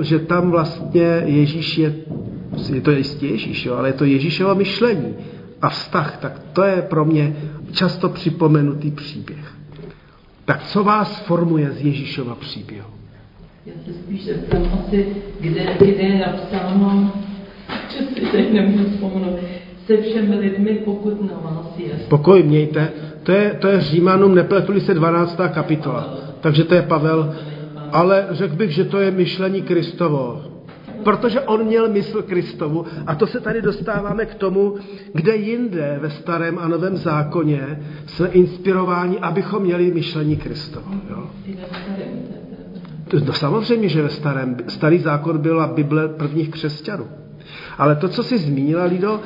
že 0.01 0.19
tam 0.19 0.51
vlastně 0.51 1.21
Ježíš 1.25 1.77
je, 1.77 1.95
je 2.73 2.81
to 2.81 2.91
jistě 2.91 3.27
Ježíš, 3.27 3.65
jo? 3.65 3.75
ale 3.75 3.89
je 3.89 3.93
to 3.93 4.05
Ježíšovo 4.05 4.55
myšlení 4.55 5.15
a 5.61 5.69
vztah, 5.69 6.17
tak 6.17 6.41
to 6.53 6.63
je 6.63 6.81
pro 6.81 7.05
mě 7.05 7.35
často 7.71 8.09
připomenutý 8.09 8.91
příběh. 8.91 9.53
Tak 10.45 10.63
co 10.63 10.83
vás 10.83 11.19
formuje 11.19 11.71
z 11.71 11.81
Ježíšova 11.81 12.35
příběhu? 12.35 12.89
Já 13.65 13.73
se 13.85 13.93
spíš 13.93 14.25
zeptám 14.25 14.61
asi, 14.79 15.15
kde, 15.39 15.75
kde 15.77 15.85
je 15.85 16.19
napsáno, 16.19 17.13
že 17.89 17.97
si 17.97 18.31
teď 18.31 18.53
nemůžu 18.53 18.89
vzpomenout, 18.89 19.39
se 19.89 19.97
všemi 19.97 20.35
lidmi, 20.35 20.81
pokud 20.85 21.21
na 21.31 21.37
vás 21.43 21.73
je. 21.77 21.93
Pokoj 22.09 22.43
mějte. 22.43 22.89
To 23.23 23.31
je, 23.31 23.57
to 23.59 23.67
je 23.67 23.81
Římanům, 23.81 24.35
nepletuli 24.35 24.81
se 24.81 24.93
12. 24.93 25.39
kapitola. 25.53 26.17
Takže 26.41 26.63
to 26.63 26.75
je 26.75 26.81
Pavel. 26.81 27.35
Ale 27.91 28.27
řekl 28.31 28.55
bych, 28.55 28.71
že 28.71 28.85
to 28.85 28.99
je 28.99 29.11
myšlení 29.11 29.61
Kristovo. 29.61 30.41
Protože 31.03 31.41
on 31.41 31.63
měl 31.63 31.89
mysl 31.89 32.21
Kristovu. 32.21 32.85
A 33.07 33.15
to 33.15 33.27
se 33.27 33.39
tady 33.39 33.61
dostáváme 33.61 34.25
k 34.25 34.35
tomu, 34.35 34.75
kde 35.13 35.35
jinde 35.35 35.97
ve 36.01 36.09
starém 36.09 36.59
a 36.59 36.67
novém 36.67 36.97
zákoně 36.97 37.79
jsme 38.05 38.27
inspirováni, 38.27 39.17
abychom 39.17 39.63
měli 39.63 39.91
myšlení 39.91 40.35
Kristovo. 40.37 40.91
Jo? 41.09 41.29
No 43.25 43.33
samozřejmě, 43.33 43.89
že 43.89 44.01
ve 44.01 44.09
starém. 44.09 44.57
Starý 44.67 44.99
zákon 44.99 45.37
byla 45.37 45.67
Bible 45.67 46.07
prvních 46.07 46.49
křesťanů. 46.49 47.07
Ale 47.77 47.95
to, 47.95 48.07
co 48.07 48.23
jsi 48.23 48.37
zmínila, 48.37 48.83
Lido, 48.83 49.19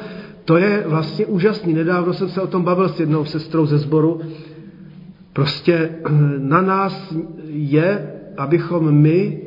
to 0.45 0.57
je 0.57 0.83
vlastně 0.87 1.25
úžasný. 1.25 1.73
Nedávno 1.73 2.13
jsem 2.13 2.29
se 2.29 2.41
o 2.41 2.47
tom 2.47 2.63
bavil 2.63 2.89
s 2.89 2.99
jednou 2.99 3.25
sestrou 3.25 3.65
ze 3.65 3.77
sboru. 3.77 4.21
Prostě 5.33 5.73
eh, 5.73 6.09
na 6.37 6.61
nás 6.61 7.13
je, 7.47 8.11
abychom 8.37 8.91
my 8.91 9.41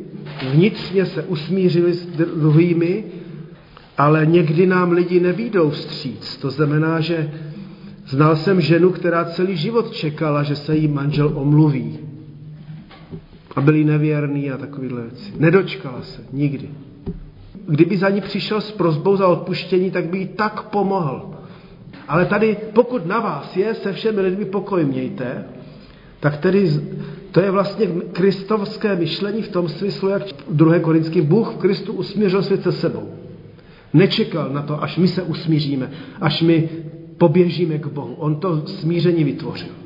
vnitřně 0.53 1.07
se 1.07 1.23
usmířili 1.23 1.93
s 1.93 2.07
druhými, 2.17 3.05
ale 3.99 4.27
někdy 4.27 4.67
nám 4.67 4.93
lidi 4.93 5.21
nevídou 5.21 5.71
vstříc. 5.71 6.37
To 6.37 6.51
znamená, 6.51 7.01
že 7.01 7.31
znal 8.07 8.37
jsem 8.37 8.61
ženu, 8.61 8.91
která 8.91 9.25
celý 9.25 9.57
život 9.57 9.91
čekala, 9.91 10.43
že 10.43 10.57
se 10.57 10.77
jí 10.77 10.89
manžel 10.89 11.33
omluví. 11.35 11.99
A 13.57 13.61
byli 13.61 13.85
nevěrný 13.85 14.51
a 14.51 14.57
takovýhle 14.57 15.03
věci. 15.03 15.33
Nedočkala 15.39 16.03
se, 16.03 16.23
nikdy 16.33 16.69
kdyby 17.67 17.97
za 17.97 18.11
ní 18.11 18.21
přišel 18.21 18.61
s 18.61 18.71
prozbou 18.71 19.17
za 19.17 19.29
odpuštění, 19.29 19.91
tak 19.91 20.05
by 20.05 20.19
jí 20.19 20.27
tak 20.27 20.63
pomohl. 20.63 21.31
Ale 22.09 22.27
tady, 22.27 22.57
pokud 22.73 23.07
na 23.07 23.21
vás 23.21 23.57
je, 23.57 23.75
se 23.75 23.93
všemi 23.93 24.21
lidmi 24.21 24.45
pokoj 24.45 24.85
mějte, 24.85 25.45
tak 26.21 26.37
tedy 26.37 26.71
to 27.31 27.41
je 27.41 27.51
vlastně 27.51 27.87
kristovské 28.13 28.97
myšlení 28.97 29.43
v 29.43 29.49
tom 29.49 29.69
smyslu, 29.69 30.09
jak 30.09 30.23
2. 30.51 30.79
Korinský 30.79 31.21
Bůh 31.21 31.55
v 31.55 31.57
Kristu 31.57 31.93
usmířil 31.93 32.43
svět 32.43 32.63
se 32.63 32.73
sebou. 32.73 33.09
Nečekal 33.95 34.49
na 34.53 34.63
to, 34.63 34.83
až 34.83 34.97
my 34.97 35.09
se 35.09 35.23
usmíříme, 35.23 35.91
až 36.21 36.43
my 36.43 36.69
poběžíme 37.19 37.79
k 37.79 37.87
Bohu. 37.87 38.15
On 38.15 38.37
to 38.37 38.67
smíření 38.67 39.25
vytvořil 39.25 39.86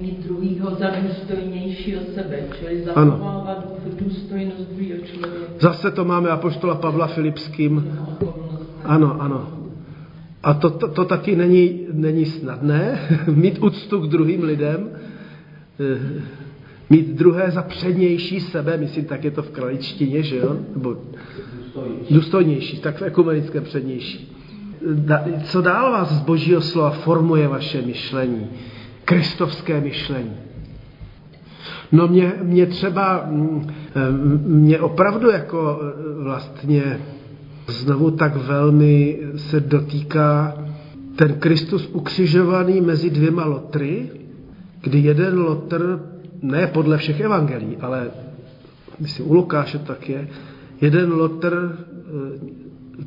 mít 0.00 0.26
druhýho 0.26 0.74
za 0.74 0.90
důstojnějšího 0.90 2.00
sebe, 2.14 2.38
čili 2.58 2.82
zachovávat 2.84 3.66
důstojnost 4.04 4.68
druhého 4.70 5.06
člověka. 5.06 5.52
Zase 5.60 5.90
to 5.90 6.04
máme 6.04 6.28
apoštola 6.28 6.74
Pavla 6.74 7.06
Filipským. 7.06 7.98
Ano, 8.84 9.22
ano. 9.22 9.48
A 10.42 10.54
to, 10.54 10.70
to, 10.70 10.88
to 10.88 11.04
taky 11.04 11.36
není, 11.36 11.86
není 11.92 12.26
snadné, 12.26 13.08
mít 13.34 13.58
úctu 13.58 14.00
k 14.00 14.06
druhým 14.06 14.42
lidem, 14.42 14.90
eh, 15.80 16.22
mít 16.90 17.08
druhé 17.08 17.50
za 17.50 17.62
přednější 17.62 18.40
sebe, 18.40 18.76
myslím, 18.76 19.04
tak 19.04 19.24
je 19.24 19.30
to 19.30 19.42
v 19.42 19.50
kraličtině, 19.50 20.22
že 20.22 20.36
jo? 20.36 20.56
Nebo 20.74 20.96
důstojnější. 21.74 22.14
důstojnější, 22.14 22.78
tak 22.78 22.98
v 22.98 23.02
ekumenickém 23.02 23.64
přednější. 23.64 24.36
Co 25.44 25.60
dál 25.60 25.92
vás 25.92 26.12
z 26.12 26.20
božího 26.20 26.60
slova 26.60 26.90
formuje 26.90 27.48
vaše 27.48 27.82
myšlení? 27.82 28.46
Kristovské 29.10 29.80
myšlení. 29.80 30.36
No 31.92 32.08
mě, 32.08 32.32
mě 32.42 32.66
třeba, 32.66 33.26
mm, 33.26 33.72
mě 34.46 34.80
opravdu 34.80 35.30
jako 35.30 35.80
e, 35.82 36.22
vlastně 36.22 37.00
znovu 37.68 38.10
tak 38.10 38.36
velmi 38.36 39.18
se 39.36 39.60
dotýká 39.60 40.58
ten 41.16 41.34
Kristus 41.34 41.88
ukřižovaný 41.92 42.80
mezi 42.80 43.10
dvěma 43.10 43.44
lotry, 43.44 44.10
kdy 44.80 44.98
jeden 44.98 45.38
lotr, 45.38 46.00
ne 46.42 46.66
podle 46.66 46.98
všech 46.98 47.20
evangelií, 47.20 47.76
ale 47.76 48.10
myslím 49.00 49.30
u 49.30 49.34
Lukáše 49.34 49.78
tak 49.78 50.08
je, 50.08 50.28
jeden 50.80 51.12
lotr 51.12 51.52
e, 51.54 52.10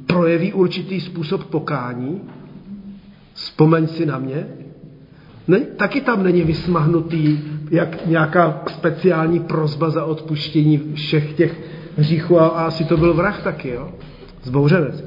projeví 0.05 0.53
určitý 0.53 1.01
způsob 1.01 1.43
pokání, 1.43 2.22
vzpomeň 3.33 3.88
si 3.88 4.05
na 4.05 4.19
mě, 4.19 4.62
ne, 5.48 5.60
taky 5.60 6.02
tam 6.02 6.24
není 6.24 6.42
vysmahnutý 6.42 7.40
jak 7.72 8.06
nějaká 8.06 8.64
speciální 8.68 9.40
prozba 9.40 9.90
za 9.90 10.06
odpuštění 10.06 10.82
všech 10.94 11.34
těch 11.34 11.62
hříchů 11.98 12.40
a, 12.40 12.48
a 12.48 12.66
asi 12.66 12.86
to 12.86 12.98
byl 12.98 13.14
vrah 13.14 13.44
taky, 13.44 13.70
jo? 13.70 13.92
zbouřenec. 14.44 15.06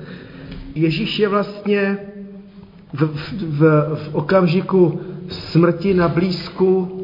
Ježíš 0.75 1.19
je 1.19 1.28
vlastně 1.28 1.99
v, 2.93 3.02
v, 3.02 3.33
v, 3.43 3.61
v 3.95 4.14
okamžiku 4.14 5.00
smrti 5.28 5.95
na 5.95 6.09
blízku 6.09 7.00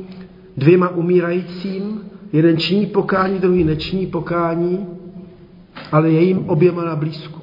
dvěma 0.56 0.88
umírajícím, 0.88 2.00
jeden 2.32 2.56
činí 2.56 2.86
pokání, 2.86 3.38
druhý 3.38 3.64
nečiní 3.64 4.06
pokání, 4.06 4.86
ale 5.92 6.10
je 6.10 6.22
jim 6.22 6.38
oběma 6.38 6.84
na 6.84 6.96
blízku. 6.96 7.40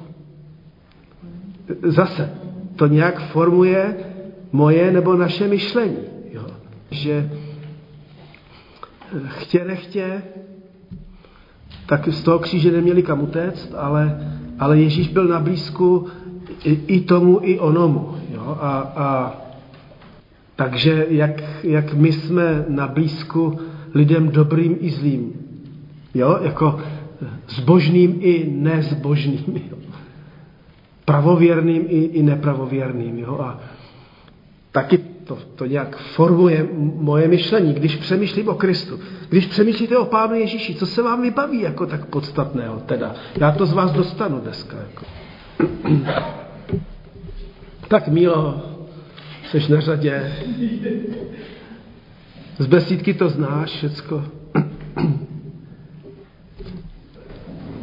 Zase, 1.82 2.30
to 2.76 2.86
nějak 2.86 3.20
formuje 3.20 3.94
moje 4.52 4.92
nebo 4.92 5.16
naše 5.16 5.48
myšlení. 5.48 5.96
Jo. 6.32 6.46
Že 6.90 7.30
chtě 9.26 9.64
nechtě, 9.64 10.22
tak 11.86 12.08
z 12.08 12.22
toho 12.22 12.38
kříže 12.38 12.72
neměli 12.72 13.02
kam 13.02 13.20
utéct, 13.20 13.74
ale, 13.76 14.18
ale 14.58 14.80
Ježíš 14.80 15.08
byl 15.08 15.28
na 15.28 15.40
blízku 15.40 16.06
i, 16.64 16.78
i 16.86 17.00
tomu, 17.00 17.40
i 17.42 17.58
onomu. 17.58 18.14
Jo? 18.34 18.56
A, 18.60 18.70
a 18.78 19.36
takže 20.56 21.06
jak, 21.10 21.64
jak 21.64 21.94
my 21.94 22.12
jsme 22.12 22.64
na 22.68 22.88
blízku 22.88 23.58
lidem 23.94 24.28
dobrým 24.28 24.76
i 24.80 24.90
zlým. 24.90 25.32
Jo? 26.14 26.38
Jako 26.42 26.80
zbožným 27.48 28.18
i 28.20 28.50
nezbožným. 28.54 29.62
Jo? 29.70 29.76
Pravověrným 31.04 31.84
i, 31.88 31.98
i 31.98 32.22
nepravověrným. 32.22 33.18
Jo? 33.18 33.38
A 33.40 33.60
taky 34.72 34.98
to, 34.98 35.38
to 35.56 35.66
nějak 35.66 35.96
formuje 35.96 36.68
moje 37.00 37.28
myšlení, 37.28 37.74
když 37.74 37.96
přemýšlím 37.96 38.48
o 38.48 38.54
Kristu. 38.54 39.00
Když 39.28 39.46
přemýšlíte 39.46 39.98
o 39.98 40.04
Pánu 40.04 40.34
Ježíši, 40.34 40.74
co 40.74 40.86
se 40.86 41.02
vám 41.02 41.22
vybaví 41.22 41.60
jako 41.60 41.86
tak 41.86 42.04
podstatného 42.04 42.80
teda? 42.86 43.14
Já 43.36 43.52
to 43.52 43.66
z 43.66 43.72
vás 43.72 43.92
dostanu 43.92 44.40
dneska. 44.40 44.76
Jako. 44.76 45.06
tak 47.88 48.08
Mílo, 48.08 48.62
jsi 49.50 49.72
na 49.72 49.80
řadě. 49.80 50.32
Z 52.58 52.66
besídky 52.66 53.14
to 53.14 53.28
znáš 53.28 53.70
všecko. 53.70 54.24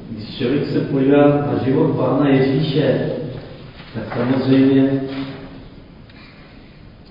Když 0.09 0.37
člověk 0.37 0.67
se 0.67 0.79
podívá 0.79 1.27
na 1.27 1.63
život 1.65 1.87
Pána 1.87 2.29
Ježíše, 2.29 3.09
tak 3.93 4.17
samozřejmě 4.17 5.01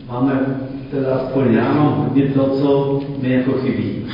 máme, 0.09 0.61
teda 0.91 1.15
aspoň 1.15 1.55
já 1.55 1.75
mám 1.75 1.95
hodně 1.95 2.29
to, 2.29 2.51
co 2.61 3.01
mi 3.23 3.33
jako 3.33 3.53
chybí. 3.53 4.07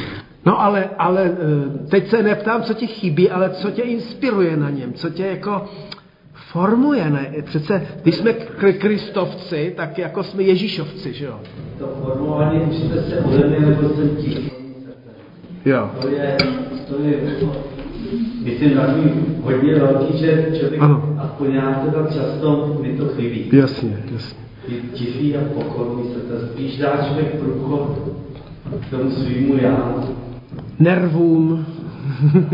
No 0.47 0.61
ale, 0.63 0.91
ale 0.99 1.25
eh, 1.25 1.89
teď 1.89 2.09
se 2.09 2.23
neptám, 2.23 2.63
co 2.63 2.75
ti 2.75 2.87
chybí, 2.87 3.31
ale 3.31 3.51
co 3.51 3.71
tě 3.71 3.83
inspiruje 3.83 4.57
na 4.57 4.71
něm, 4.71 4.93
co 4.93 5.11
tě 5.11 5.27
jako 5.27 5.65
formuje, 6.53 7.11
ne? 7.11 7.35
Přece, 7.45 7.87
když 8.03 8.15
jsme 8.15 8.33
kristovci, 8.73 9.73
tak 9.77 9.99
jako 9.99 10.23
jsme 10.23 10.43
Ježíšovci, 10.43 11.13
že 11.13 11.25
jo? 11.25 11.41
To 11.79 11.87
formování 12.03 12.61
učíte 12.61 13.03
se 13.03 13.19
ode 13.19 13.47
mě, 13.49 13.67
nebo 13.67 13.89
jsem 13.89 14.17
ti. 14.17 14.51
Jo. 15.65 15.91
To 16.01 16.09
je, 16.09 16.37
to 16.89 17.03
je, 17.03 17.17
myslím, 18.45 18.71
takový 18.77 19.11
hodně 19.43 19.75
velký, 19.75 20.19
že 20.19 20.47
člověk, 20.59 20.83
ano. 20.83 21.17
aspoň 21.19 21.55
já 21.55 21.73
teda 21.73 22.07
často 22.07 22.79
mi 22.83 22.97
to 22.97 23.09
chybí. 23.09 23.51
Jasně, 23.53 23.97
jasně. 24.13 24.43
Je 24.69 24.81
tichý 24.81 25.37
a 25.37 25.41
pokorný 25.55 26.15
se 26.15 26.21
to 26.21 26.47
spíš 26.47 26.79
dá 26.79 26.97
člověk 26.97 27.41
průchod 27.41 27.99
k 28.81 28.91
tomu 28.91 29.11
svýmu 29.11 29.57
já. 29.57 29.95
Nervům. 30.79 31.67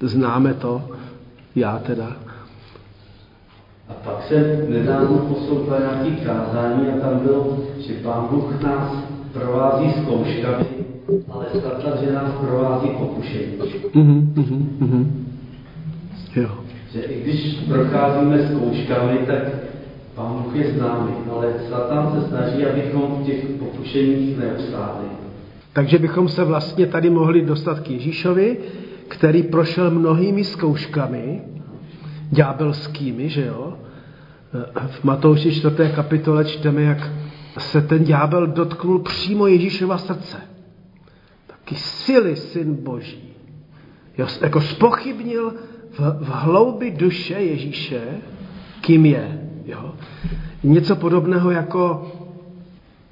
Známe 0.00 0.54
to. 0.54 0.82
Já 1.54 1.78
teda. 1.78 2.16
A 3.88 3.92
pak 4.04 4.22
jsem 4.28 4.70
nedávno 4.70 5.18
poslouchal 5.18 5.78
nějaký 5.80 6.16
kázání 6.24 6.88
a 6.88 7.00
tam 7.00 7.18
bylo, 7.18 7.58
že 7.78 7.94
Pán 7.94 8.26
Bůh 8.30 8.62
nás 8.62 8.92
provází 9.32 9.92
zkouškami, 10.02 10.66
ale 11.30 11.46
snad, 11.50 12.00
že 12.00 12.12
nás 12.12 12.30
provází 12.40 12.88
pokušení. 12.88 13.52
Mhm, 13.94 14.32
mhm, 14.36 14.76
mhm. 14.80 15.26
Jo. 16.36 16.48
Že 16.96 17.02
i 17.02 17.22
když 17.22 17.54
procházíme 17.68 18.48
zkouškami, 18.48 19.18
tak 19.26 19.42
Pán 20.14 20.42
Bůh 20.42 20.56
je 20.56 20.72
s 20.72 20.80
námi, 20.80 21.12
ale 21.30 21.52
Satan 21.68 22.12
se 22.14 22.28
snaží, 22.28 22.66
abychom 22.66 23.02
v 23.02 23.26
těch 23.26 23.44
pokušeních 23.44 24.38
neobstáli. 24.38 25.06
Takže 25.72 25.98
bychom 25.98 26.28
se 26.28 26.44
vlastně 26.44 26.86
tady 26.86 27.10
mohli 27.10 27.42
dostat 27.42 27.80
k 27.80 27.90
Ježíšovi, 27.90 28.58
který 29.08 29.42
prošel 29.42 29.90
mnohými 29.90 30.44
zkouškami, 30.44 31.42
ďábelskými, 32.30 33.28
že 33.28 33.46
jo? 33.46 33.78
V 34.86 35.04
Matouši 35.04 35.52
4. 35.52 35.74
kapitole 35.94 36.44
čteme, 36.44 36.82
jak 36.82 37.10
se 37.58 37.80
ten 37.80 38.04
ďábel 38.04 38.46
dotknul 38.46 38.98
přímo 38.98 39.46
Ježíšova 39.46 39.98
srdce. 39.98 40.36
Taky 41.46 41.74
sily 41.74 42.36
syn 42.36 42.74
Boží. 42.74 43.32
Jo, 44.18 44.26
jako 44.40 44.60
spochybnil 44.60 45.52
v, 45.98 46.24
v 46.24 46.28
hloubi 46.28 46.90
duše 46.90 47.34
Ježíše, 47.34 48.00
kým 48.80 49.06
je. 49.06 49.40
Jo? 49.66 49.94
Něco 50.62 50.96
podobného 50.96 51.50
jako 51.50 52.12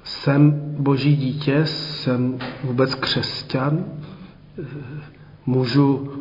jsem 0.03 0.61
boží 0.77 1.15
dítě, 1.15 1.65
jsem 1.65 2.37
vůbec 2.63 2.95
křesťan, 2.95 3.85
můžu, 5.45 6.11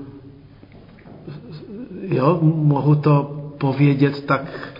jo, 2.02 2.38
mohu 2.42 2.94
to 2.94 3.22
povědět 3.58 4.24
tak, 4.24 4.74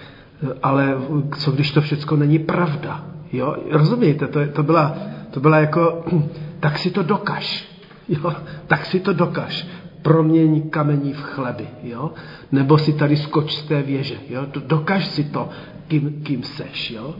ale 0.63 0.97
co 1.39 1.53
když 1.53 1.71
to 1.71 1.81
všechno 1.81 2.17
není 2.17 2.39
pravda, 2.39 3.05
jo, 3.33 3.57
rozumíte, 3.71 4.27
to, 4.27 4.47
to, 4.47 4.63
byla, 4.63 4.97
to 5.31 5.41
byla 5.41 5.59
jako, 5.59 6.05
tak 6.61 6.79
si 6.79 6.91
to 6.91 7.03
dokaž, 7.03 7.69
jo, 8.09 8.33
tak 8.67 8.87
si 8.87 9.01
to 9.01 9.13
dokaž, 9.13 9.67
proměň 10.05 10.71
kamení 10.71 11.13
v 11.13 11.21
chleby, 11.21 11.67
jo, 11.83 12.13
nebo 12.53 12.79
si 12.79 12.93
tady 12.93 13.17
skoč 13.17 13.55
z 13.55 13.63
té 13.63 13.83
věže, 13.83 14.17
jo, 14.29 14.47
dokaž 14.67 15.07
si 15.07 15.25
to, 15.25 15.49
kým, 15.89 16.21
kým 16.23 16.43
seš, 16.43 16.91
jo, 16.91 17.15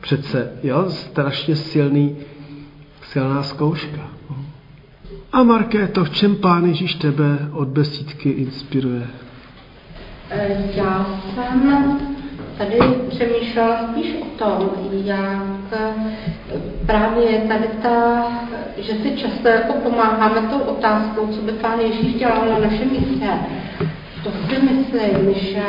přece, 0.00 0.52
jo, 0.62 0.90
strašně 0.90 1.56
silný, 1.56 2.16
silná 3.02 3.42
zkouška. 3.42 4.10
A 5.32 5.42
Markéto, 5.42 6.04
v 6.04 6.10
čem 6.10 6.36
Pán 6.36 6.64
Ježíš 6.64 6.94
tebe 6.94 7.48
od 7.52 7.68
besídky 7.68 8.30
inspiruje? 8.30 9.06
E, 10.30 10.70
já 10.74 11.20
jsem 11.34 11.98
tady 12.58 12.78
přemýšlela 13.08 13.88
spíš 13.92 14.14
o 14.22 14.38
tom, 14.38 14.70
jak 14.92 15.55
právě 16.86 17.38
tady 17.38 17.68
ta, 17.82 18.26
že 18.76 18.92
si 18.92 19.16
často 19.16 19.48
jako 19.48 19.72
pomáháme 19.72 20.40
tou 20.40 20.58
otázkou, 20.58 21.26
co 21.26 21.42
by 21.42 21.52
Pán 21.52 21.80
Ježíš 21.80 22.14
dělal 22.14 22.46
na 22.48 22.58
našem 22.58 22.90
místě. 22.90 23.30
To 24.24 24.30
si 24.30 24.62
myslím, 24.62 25.34
že 25.34 25.64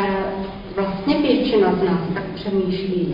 vlastně 0.76 1.18
většina 1.18 1.76
z 1.76 1.84
nás 1.84 2.00
tak 2.14 2.24
přemýšlí. 2.24 3.12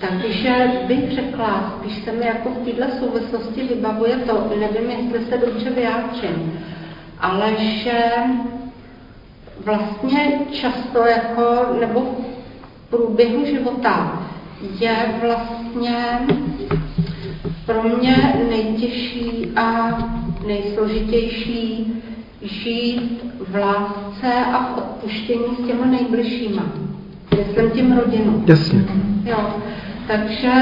Takže 0.00 0.70
bych 0.86 1.12
řekla, 1.12 1.78
když 1.80 2.04
se 2.04 2.12
mi 2.12 2.26
jako 2.26 2.48
v 2.48 2.64
této 2.64 2.96
souvislosti 2.98 3.62
vybavuje 3.62 4.16
to, 4.16 4.52
nevím, 4.60 4.90
jestli 4.90 5.24
se 5.24 5.46
dobře 5.46 5.70
vyjádřím, 5.70 6.60
ale 7.20 7.56
že 7.56 8.02
vlastně 9.64 10.40
často 10.52 10.98
jako, 10.98 11.76
nebo 11.80 12.00
v 12.00 12.90
průběhu 12.90 13.44
života 13.44 14.22
je 14.80 14.96
vlastně 15.20 16.18
pro 17.66 17.82
mě 17.82 18.16
nejtěžší 18.50 19.48
a 19.56 19.98
nejsložitější 20.46 21.92
žít 22.42 23.24
v 23.48 23.54
lásce 23.56 24.34
a 24.52 24.58
v 24.58 24.78
odpuštění 24.78 25.56
s 25.62 25.66
těma 25.66 25.86
nejbližšíma. 25.86 26.62
Myslím 27.38 27.70
tím 27.70 27.92
rodinu. 27.92 28.44
Jasně. 28.46 28.84
Jo. 29.24 29.54
Takže 30.06 30.52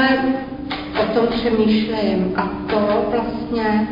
o 1.01 1.13
tom 1.13 1.27
přemýšlím 1.27 2.33
a 2.35 2.51
to 2.69 3.05
vlastně 3.11 3.87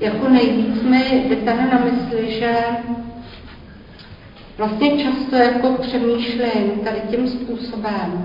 jako 0.00 0.28
nejvíc 0.28 0.82
mi 0.82 1.24
vytane 1.28 1.70
na 1.72 1.84
mysli, 1.84 2.40
že 2.40 2.56
vlastně 4.58 5.04
často 5.04 5.36
jako 5.36 5.72
přemýšlím 5.82 6.70
tady 6.84 7.00
tím 7.10 7.28
způsobem, 7.28 8.24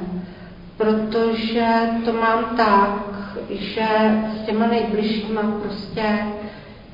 protože 0.81 1.67
to 2.05 2.13
mám 2.13 2.45
tak, 2.57 3.13
že 3.49 3.85
s 4.35 4.45
těma 4.45 4.67
nejbližšíma 4.67 5.41
prostě 5.63 6.03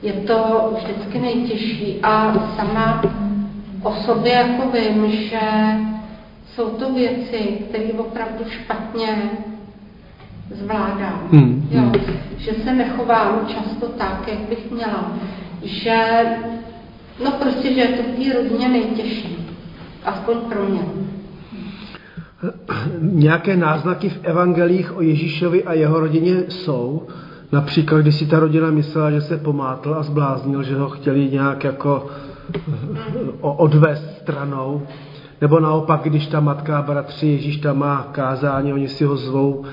je 0.02 0.14
to 0.14 0.70
vždycky 0.78 1.20
nejtěžší 1.20 2.00
a 2.04 2.34
sama 2.56 3.02
o 3.84 3.94
sobě 3.94 4.34
jako 4.34 4.72
vím, 4.72 5.12
že 5.12 5.40
jsou 6.56 6.70
to 6.70 6.94
věci, 6.94 7.58
které 7.70 7.86
opravdu 7.86 8.46
špatně 8.50 9.30
zvládám. 10.52 11.28
Hmm. 11.32 11.68
Jo, 11.72 11.92
že 12.38 12.52
se 12.64 12.74
nechovám 12.74 13.48
často 13.48 13.88
tak, 13.88 14.28
jak 14.28 14.40
bych 14.40 14.72
měla. 14.72 15.12
Že 15.64 16.26
No 17.24 17.32
prostě, 17.32 17.74
že 17.74 17.80
je 17.80 17.88
to 17.88 18.04
v 18.04 18.24
té 18.24 18.34
rodině 18.34 18.70
nejtěžší. 18.70 19.38
Aspoň 20.06 20.38
pro 20.38 20.66
mě. 20.66 20.82
Nějaké 23.02 23.58
náznaky 23.58 24.10
v 24.10 24.20
evangelích 24.24 24.98
o 24.98 25.02
Ježíšovi 25.02 25.64
a 25.64 25.74
jeho 25.74 26.00
rodině 26.00 26.44
jsou. 26.50 27.08
Například, 27.52 28.02
když 28.02 28.16
si 28.16 28.26
ta 28.26 28.40
rodina 28.40 28.72
myslela, 28.72 29.12
že 29.12 29.22
se 29.22 29.38
pomátl 29.38 29.96
a 30.00 30.04
zbláznil, 30.04 30.64
že 30.64 30.76
ho 30.76 30.90
chtěli 30.90 31.30
nějak 31.32 31.64
jako 31.64 32.08
odvést 33.42 34.18
stranou. 34.18 34.82
Nebo 35.42 35.60
naopak, 35.60 36.02
když 36.04 36.28
ta 36.28 36.40
matka 36.40 36.78
a 36.78 36.82
bratři, 36.82 37.28
Ježíš 37.28 37.58
tam 37.58 37.78
má 37.78 38.10
kázání, 38.12 38.74
oni 38.74 38.88
si 38.88 39.06
ho 39.06 39.18
zvou, 39.18 39.66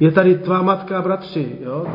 je 0.00 0.10
tady 0.10 0.34
tvá 0.34 0.62
matka 0.62 0.98
a 0.98 1.02
bratři, 1.02 1.48
jo? 1.64 1.86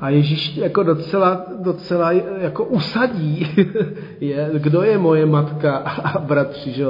A 0.00 0.08
Ježíš 0.08 0.56
jako 0.56 0.82
docela, 0.82 1.44
docela 1.58 2.12
jako 2.38 2.64
usadí, 2.64 3.46
je, 4.20 4.50
kdo 4.54 4.82
je 4.82 4.98
moje 4.98 5.26
matka 5.26 5.76
a 5.76 6.18
bratři, 6.18 6.72
že? 6.72 6.84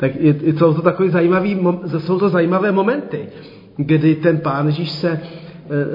Tak 0.00 0.12
je, 0.20 0.34
jsou 0.58 0.74
to 0.74 0.82
takové 0.82 1.10
zajímavé, 1.10 1.48
jsou 1.98 2.18
to 2.18 2.28
zajímavé 2.28 2.72
momenty, 2.72 3.28
kdy 3.76 4.14
ten 4.14 4.38
pán 4.38 4.66
Ježíš 4.66 4.90
se 4.90 5.10
e, 5.10 5.20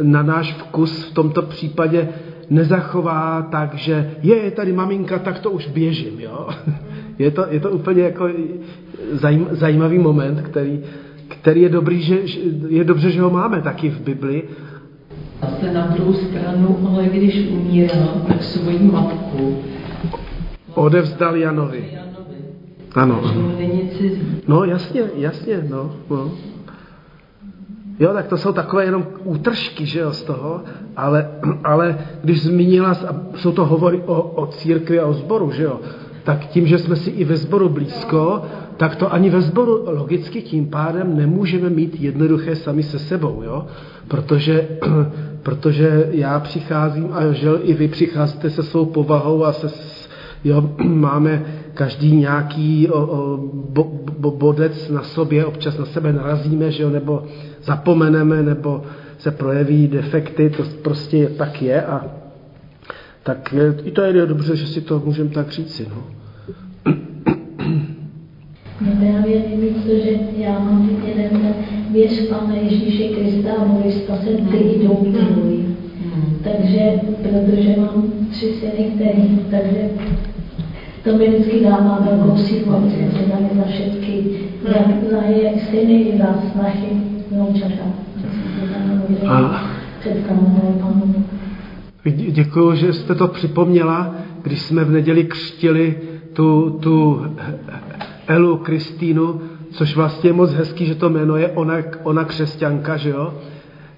na 0.03 0.23
náš 0.23 0.53
vkus 0.53 1.03
v 1.03 1.13
tomto 1.13 1.41
případě 1.41 2.09
nezachová 2.49 3.41
tak, 3.51 3.73
že 3.75 4.11
je, 4.21 4.51
tady 4.51 4.73
maminka, 4.73 5.19
tak 5.19 5.39
to 5.39 5.51
už 5.51 5.67
běžím, 5.67 6.19
jo. 6.19 6.49
Je 7.19 7.31
to, 7.31 7.45
je 7.49 7.59
to 7.59 7.69
úplně 7.69 8.03
jako 8.03 8.29
zajím, 9.11 9.47
zajímavý 9.51 9.99
moment, 9.99 10.41
který, 10.41 10.81
který 11.27 11.61
je 11.61 11.69
dobrý, 11.69 12.01
že, 12.01 12.19
je 12.67 12.83
dobře, 12.83 13.11
že 13.11 13.21
ho 13.21 13.29
máme 13.29 13.61
taky 13.61 13.89
v 13.89 14.01
Bibli. 14.01 14.43
A 15.41 15.47
se 15.47 15.73
na 15.73 15.87
druhou 15.87 16.13
stranu, 16.13 16.89
ale 16.89 17.05
když 17.05 17.47
umírá, 17.49 18.07
tak 18.27 18.43
svoji 18.43 18.79
matku 18.79 19.57
odevzdal 20.73 21.35
Janovi. 21.35 21.85
Ano. 22.95 23.21
Není 23.57 23.89
cizí. 23.89 24.41
No 24.47 24.63
jasně, 24.63 25.01
jasně, 25.15 25.65
no, 25.69 25.91
no. 26.09 26.31
Jo, 27.99 28.13
tak 28.13 28.27
to 28.27 28.37
jsou 28.37 28.51
takové 28.51 28.85
jenom 28.85 29.07
útržky, 29.23 29.85
že 29.85 29.99
jo, 29.99 30.13
z 30.13 30.23
toho, 30.23 30.61
ale, 30.97 31.29
ale 31.63 31.97
když 32.23 32.43
zmínila, 32.43 32.93
jsou 33.35 33.51
to 33.51 33.65
hovory 33.65 34.01
o, 34.05 34.21
o 34.21 34.47
církvi 34.47 34.99
a 34.99 35.05
o 35.05 35.13
zboru, 35.13 35.51
že 35.51 35.63
jo, 35.63 35.79
tak 36.23 36.45
tím, 36.45 36.67
že 36.67 36.77
jsme 36.77 36.95
si 36.95 37.09
i 37.09 37.25
ve 37.25 37.37
sboru 37.37 37.69
blízko, 37.69 38.41
tak 38.77 38.95
to 38.95 39.13
ani 39.13 39.29
ve 39.29 39.41
sboru 39.41 39.83
logicky 39.85 40.41
tím 40.41 40.65
pádem 40.65 41.17
nemůžeme 41.17 41.69
mít 41.69 42.01
jednoduché 42.01 42.55
sami 42.55 42.83
se 42.83 42.99
sebou, 42.99 43.43
jo? 43.43 43.65
Protože, 44.07 44.67
protože 45.43 46.07
já 46.11 46.39
přicházím 46.39 47.09
a 47.13 47.31
že 47.31 47.49
i 47.63 47.73
vy 47.73 47.87
přicházíte 47.87 48.49
se 48.49 48.63
svou 48.63 48.85
povahou 48.85 49.45
a 49.45 49.53
se, 49.53 49.67
jo, 50.43 50.69
máme 50.83 51.45
každý 51.75 52.15
nějaký 52.15 52.89
o, 52.89 53.01
o, 53.01 53.37
bo, 53.53 53.91
bo, 54.19 54.31
bodec 54.31 54.89
na 54.89 55.03
sobě, 55.03 55.45
občas 55.45 55.77
na 55.77 55.85
sebe 55.85 56.13
narazíme, 56.13 56.71
že 56.71 56.83
jo, 56.83 56.89
nebo 56.89 57.23
zapomeneme, 57.63 58.43
nebo 58.43 58.83
se 59.17 59.31
projeví 59.31 59.87
defekty, 59.87 60.49
to 60.49 60.63
prostě 60.81 61.27
tak 61.37 61.61
je 61.61 61.85
a 61.85 62.05
tak 63.23 63.53
i 63.83 63.91
to 63.91 64.01
je 64.01 64.25
dobře, 64.25 64.55
že 64.55 64.67
si 64.67 64.81
to 64.81 65.01
můžeme 65.05 65.29
tak 65.29 65.51
říci. 65.51 65.87
No. 65.89 66.03
No 68.81 68.91
právě 68.99 69.39
nevím, 69.39 69.75
že 70.03 70.11
já 70.37 70.59
mám 70.59 70.87
teď 70.87 71.07
jeden 71.07 71.29
ten 71.29 71.53
věř 71.91 72.29
Pána 72.29 72.55
Ježíše 72.55 73.03
Krista 73.03 73.53
a 73.53 73.65
můj 73.65 73.91
spasen, 73.91 74.45
ty 74.45 74.57
jdou 74.57 74.95
tvůj. 74.95 75.65
Takže, 76.43 76.99
protože 77.21 77.75
mám 77.77 78.13
tři 78.31 78.45
syny, 78.45 78.91
který, 78.95 79.39
takže 79.51 79.89
to 81.05 81.17
mi 81.17 81.27
vždycky 81.27 81.63
dává 81.63 81.99
velkou 81.99 82.37
sílu, 82.37 82.75
aby 82.75 82.89
jsme 82.89 83.11
se 83.11 83.29
dali 83.29 83.49
za 83.55 83.63
všetky, 83.63 84.39
jak 84.63 85.03
za 85.11 85.21
je 85.21 85.59
syny, 85.69 86.17
za 86.17 86.51
snachy, 86.51 86.87
vnoučata. 87.31 87.83
A... 89.27 89.63
Děkuji, 92.13 92.75
že 92.75 92.93
jste 92.93 93.15
to 93.15 93.27
připomněla, 93.27 94.15
když 94.41 94.61
jsme 94.61 94.83
v 94.83 94.91
neděli 94.91 95.23
křtili 95.23 95.97
tu, 96.33 96.69
tu 96.69 97.25
Elu 98.27 98.57
Kristýnu, 98.57 99.41
což 99.71 99.95
vlastně 99.95 100.29
je 100.29 100.33
moc 100.33 100.53
hezký, 100.53 100.85
že 100.85 100.95
to 100.95 101.09
jméno 101.09 101.37
je 101.37 101.47
ona, 101.47 101.75
ona 102.03 102.23
křesťanka, 102.23 102.97
že 102.97 103.09
jo? 103.09 103.33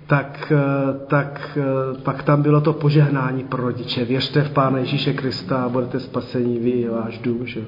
Tak, 0.08 0.52
eh, 0.56 1.08
tak 1.08 1.58
eh, 1.62 2.02
pak 2.02 2.24
tam 2.24 2.41
bylo 2.41 2.62
to 2.62 2.74
požehnání 2.74 3.43
pro 3.43 3.63
rodiče. 3.63 4.06
Věřte 4.06 4.41
v 4.41 4.52
Pána 4.52 4.78
Ježíše 4.78 5.13
Krista 5.13 5.63
a 5.63 5.70
budete 5.70 6.00
spasení 6.00 6.60
vy 6.60 6.88
a 6.88 6.91
váš 6.91 7.17
dům, 7.17 7.48
že? 7.48 7.62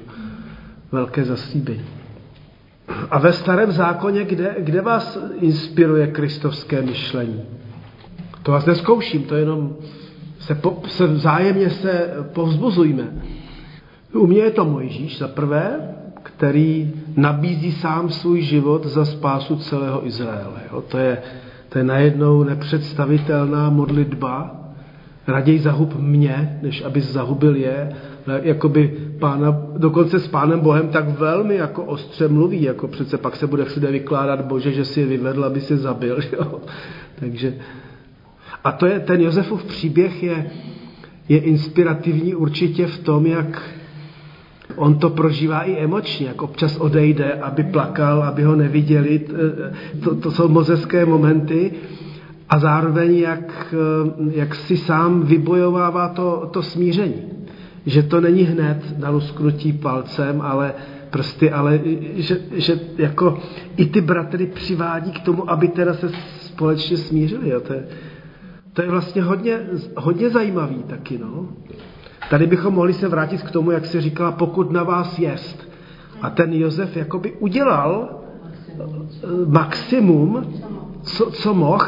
Velké 0.92 1.24
zaslíbení. 1.24 1.84
A 3.10 3.18
ve 3.18 3.32
starém 3.32 3.72
zákoně, 3.72 4.24
kde, 4.24 4.54
kde 4.58 4.80
vás 4.80 5.18
inspiruje 5.40 6.06
kristovské 6.06 6.82
myšlení? 6.82 7.42
To 8.42 8.52
vás 8.52 8.66
neskouším, 8.66 9.22
to 9.22 9.34
jenom 9.34 9.76
se, 10.38 10.54
po, 10.54 10.82
se 10.86 11.06
vzájemně 11.06 11.70
se 11.70 12.14
povzbuzujme. 12.32 13.08
U 14.14 14.26
mě 14.26 14.38
je 14.38 14.50
to 14.50 14.64
Mojžíš 14.64 15.18
za 15.18 15.28
prvé, 15.28 15.94
který 16.22 16.92
nabízí 17.16 17.72
sám 17.72 18.10
svůj 18.10 18.42
život 18.42 18.86
za 18.86 19.04
spásu 19.04 19.56
celého 19.56 20.06
Izraele. 20.06 20.60
Jo? 20.72 20.82
To, 20.88 20.98
je, 20.98 21.22
to 21.70 21.78
je 21.78 21.84
najednou 21.84 22.42
nepředstavitelná 22.42 23.70
modlitba. 23.70 24.56
Raději 25.26 25.58
zahub 25.58 25.94
mě, 25.98 26.58
než 26.62 26.82
aby 26.82 27.00
zahubil 27.00 27.56
je. 27.56 27.92
Jakoby 28.42 28.96
pána, 29.18 29.62
dokonce 29.76 30.18
s 30.18 30.28
pánem 30.28 30.60
Bohem 30.60 30.88
tak 30.88 31.08
velmi 31.08 31.54
jako 31.56 31.84
ostře 31.84 32.28
mluví, 32.28 32.62
jako 32.62 32.88
přece 32.88 33.18
pak 33.18 33.36
se 33.36 33.46
bude 33.46 33.64
všude 33.64 33.90
vykládat 33.90 34.40
Bože, 34.40 34.72
že 34.72 34.84
si 34.84 35.00
je 35.00 35.06
vyvedl, 35.06 35.44
aby 35.44 35.60
si 35.60 35.76
zabil. 35.76 36.18
Jo? 36.32 36.60
Takže, 37.18 37.54
a 38.64 38.72
to 38.72 38.86
je, 38.86 39.00
ten 39.00 39.20
Josefův 39.20 39.64
příběh 39.64 40.22
je, 40.22 40.50
je 41.28 41.38
inspirativní 41.38 42.34
určitě 42.34 42.86
v 42.86 42.98
tom, 42.98 43.26
jak 43.26 43.62
On 44.76 44.98
to 44.98 45.10
prožívá 45.10 45.62
i 45.62 45.76
emočně, 45.76 46.26
jak 46.26 46.42
občas 46.42 46.76
odejde, 46.76 47.32
aby 47.32 47.64
plakal, 47.64 48.22
aby 48.22 48.42
ho 48.42 48.56
neviděli. 48.56 49.20
To, 50.04 50.14
to 50.14 50.30
jsou 50.30 50.48
mozeské 50.48 51.06
momenty. 51.06 51.72
A 52.48 52.58
zároveň, 52.58 53.18
jak, 53.18 53.74
jak 54.30 54.54
si 54.54 54.76
sám 54.76 55.22
vybojovává 55.22 56.08
to, 56.08 56.48
to 56.52 56.62
smíření. 56.62 57.22
Že 57.86 58.02
to 58.02 58.20
není 58.20 58.42
hned 58.42 58.98
na 58.98 59.10
lusknutí 59.10 59.72
palcem, 59.72 60.40
ale 60.40 60.74
prsty, 61.10 61.50
ale 61.50 61.80
že, 62.14 62.38
že 62.52 62.80
jako 62.96 63.38
i 63.76 63.86
ty 63.86 64.00
bratry 64.00 64.46
přivádí 64.46 65.12
k 65.12 65.20
tomu, 65.20 65.50
aby 65.50 65.68
teda 65.68 65.94
se 65.94 66.10
společně 66.40 66.96
smířili. 66.96 67.48
Jo. 67.48 67.60
To, 67.60 67.72
je, 67.72 67.84
to 68.72 68.82
je 68.82 68.90
vlastně 68.90 69.22
hodně, 69.22 69.60
hodně 69.96 70.30
zajímavý 70.30 70.82
taky. 70.82 71.18
No. 71.18 71.48
Tady 72.30 72.46
bychom 72.46 72.74
mohli 72.74 72.92
se 72.92 73.08
vrátit 73.08 73.42
k 73.42 73.50
tomu, 73.50 73.70
jak 73.70 73.86
se 73.86 74.00
říkala, 74.00 74.32
pokud 74.32 74.70
na 74.70 74.82
vás 74.82 75.18
jest. 75.18 75.70
A 76.22 76.30
ten 76.30 76.52
Josef 76.52 76.96
jakoby 76.96 77.32
udělal 77.32 78.08
eh, 78.10 78.86
maximum, 79.46 80.54
co, 81.02 81.30
co 81.30 81.54
mohl, 81.54 81.86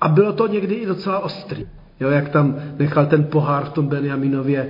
a 0.00 0.08
bylo 0.08 0.32
to 0.32 0.46
někdy 0.46 0.74
i 0.74 0.86
docela 0.86 1.18
ostrý. 1.18 1.66
Jo, 2.00 2.10
jak 2.10 2.28
tam 2.28 2.56
nechal 2.78 3.06
ten 3.06 3.24
pohár 3.24 3.64
v 3.64 3.72
tom 3.72 3.86
Benjaminově 3.86 4.68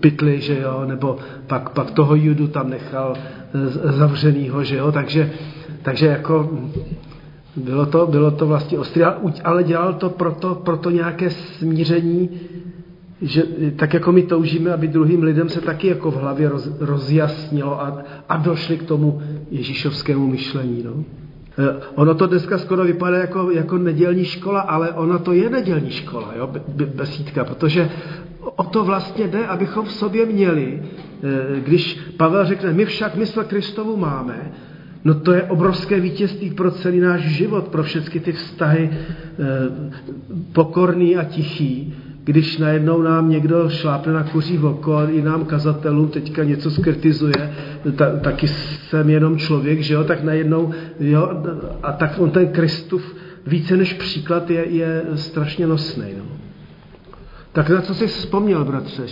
pytli, 0.00 0.40
že 0.40 0.60
jo, 0.60 0.84
nebo 0.86 1.18
pak, 1.46 1.70
pak 1.70 1.90
toho 1.90 2.14
Judu 2.14 2.48
tam 2.48 2.70
nechal 2.70 3.14
eh, 3.16 3.92
zavřenýho, 3.92 4.64
že 4.64 4.76
jo, 4.76 4.92
takže, 4.92 5.30
takže 5.82 6.06
jako 6.06 6.50
bylo 7.56 7.86
to, 7.86 8.06
bylo 8.06 8.30
to 8.30 8.46
vlastně 8.46 8.78
ostrý, 8.78 9.02
ale 9.44 9.64
dělal 9.64 9.94
to 9.94 10.10
proto, 10.10 10.54
proto 10.54 10.90
nějaké 10.90 11.30
smíření 11.30 12.30
že 13.22 13.42
tak 13.76 13.94
jako 13.94 14.12
my 14.12 14.22
toužíme, 14.22 14.72
aby 14.72 14.88
druhým 14.88 15.22
lidem 15.22 15.48
se 15.48 15.60
taky 15.60 15.86
jako 15.86 16.10
v 16.10 16.14
hlavě 16.16 16.48
roz, 16.48 16.70
rozjasnilo 16.80 17.82
a, 17.82 18.02
a 18.28 18.36
došli 18.36 18.76
k 18.76 18.82
tomu 18.82 19.22
ježíšovskému 19.50 20.26
myšlení. 20.26 20.82
No. 20.82 21.04
E, 21.58 21.76
ono 21.94 22.14
to 22.14 22.26
dneska 22.26 22.58
skoro 22.58 22.84
vypadá 22.84 23.18
jako, 23.18 23.50
jako 23.50 23.78
nedělní 23.78 24.24
škola, 24.24 24.60
ale 24.60 24.92
ona 24.92 25.18
to 25.18 25.32
je 25.32 25.50
nedělní 25.50 25.90
škola, 25.90 26.32
jo, 26.36 26.50
besídka, 26.94 27.44
protože 27.44 27.90
o 28.56 28.64
to 28.64 28.84
vlastně 28.84 29.28
jde, 29.28 29.46
abychom 29.46 29.84
v 29.86 29.92
sobě 29.92 30.26
měli, 30.26 30.82
e, 31.22 31.60
když 31.60 32.00
Pavel 32.16 32.44
řekne, 32.44 32.72
my 32.72 32.84
však 32.84 33.14
mysl 33.16 33.44
Kristovu 33.44 33.96
máme, 33.96 34.52
No 35.04 35.14
to 35.14 35.32
je 35.32 35.42
obrovské 35.42 36.00
vítězství 36.00 36.50
pro 36.50 36.70
celý 36.70 37.00
náš 37.00 37.20
život, 37.20 37.68
pro 37.68 37.82
všechny 37.82 38.20
ty 38.20 38.32
vztahy 38.32 38.90
e, 38.90 38.96
pokorný 40.52 41.16
a 41.16 41.24
tichý, 41.24 41.94
když 42.28 42.58
najednou 42.58 43.02
nám 43.02 43.30
někdo 43.30 43.70
šlápne 43.70 44.12
na 44.12 44.22
kuří 44.22 44.58
oko 44.58 45.00
i 45.08 45.22
nám 45.22 45.44
kazatelům 45.44 46.08
teďka 46.08 46.44
něco 46.44 46.70
skritizuje, 46.70 47.52
ta, 47.96 48.18
taky 48.18 48.48
jsem 48.48 49.10
jenom 49.10 49.38
člověk, 49.38 49.80
že 49.80 49.94
jo, 49.94 50.04
tak 50.04 50.22
najednou, 50.22 50.70
jo, 51.00 51.30
a 51.82 51.92
tak 51.92 52.18
on 52.18 52.30
ten 52.30 52.48
Kristův 52.48 53.16
více 53.46 53.76
než 53.76 53.92
příklad 53.92 54.50
je, 54.50 54.66
je 54.68 55.02
strašně 55.14 55.66
nosný. 55.66 56.04
No. 56.18 56.24
Tak 57.52 57.68
na 57.68 57.80
co 57.80 57.94
jsi 57.94 58.06
vzpomněl, 58.06 58.64
bratře? 58.64 59.02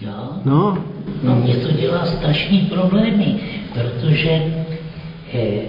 Jo? 0.00 0.28
No. 0.44 0.84
No 1.22 1.36
mě 1.36 1.56
to 1.56 1.72
dělá 1.72 2.06
strašný 2.06 2.60
problémy, 2.60 3.40
protože 3.72 4.30
eh, 5.34 5.60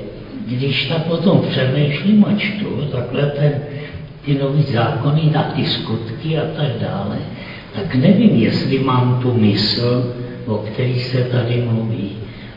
když 0.47 0.89
tak 0.89 1.05
potom 1.05 1.41
přemýšlím 1.49 2.25
a 2.25 2.33
čtu 2.37 2.81
takhle 2.91 3.21
ten, 3.21 3.53
ty 4.25 4.39
nový 4.39 4.63
zákony 4.63 5.31
na 5.33 5.43
ty 5.43 5.65
skutky 5.65 6.37
a 6.37 6.41
tak 6.57 6.71
dále, 6.81 7.17
tak 7.75 7.95
nevím, 7.95 8.35
jestli 8.35 8.79
mám 8.79 9.19
tu 9.21 9.33
mysl, 9.33 10.13
o 10.45 10.57
který 10.57 10.99
se 10.99 11.23
tady 11.23 11.63
mluví. 11.71 12.11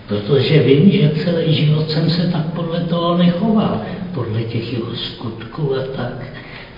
Protože 0.09 0.63
vím, 0.63 0.91
že 0.91 1.25
celý 1.25 1.55
život 1.55 1.91
jsem 1.91 2.11
se 2.11 2.27
tak 2.33 2.47
podle 2.47 2.81
toho 2.81 3.19
nechoval, 3.19 3.83
podle 4.15 4.43
těch 4.43 4.73
jeho 4.73 4.95
skutků 4.95 5.75
a 5.75 5.97
tak. 5.97 6.27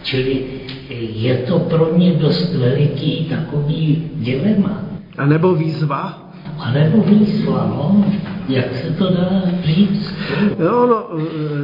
Čili 0.03 0.45
je 1.15 1.37
to 1.37 1.59
pro 1.59 1.89
mě 1.97 2.13
dost 2.13 2.55
veliký 2.55 3.25
takový 3.25 4.11
dilema. 4.15 4.83
A 5.19 5.27
nebo 5.27 5.55
výzva? 5.55 6.31
A 6.59 6.73
nebo 6.73 7.03
výzva, 7.03 7.67
no. 7.67 8.05
Jak 8.49 8.77
se 8.77 8.91
to 8.91 9.05
dá 9.05 9.43
říct? 9.63 10.15
Jo, 10.59 10.87
no, 10.87 11.09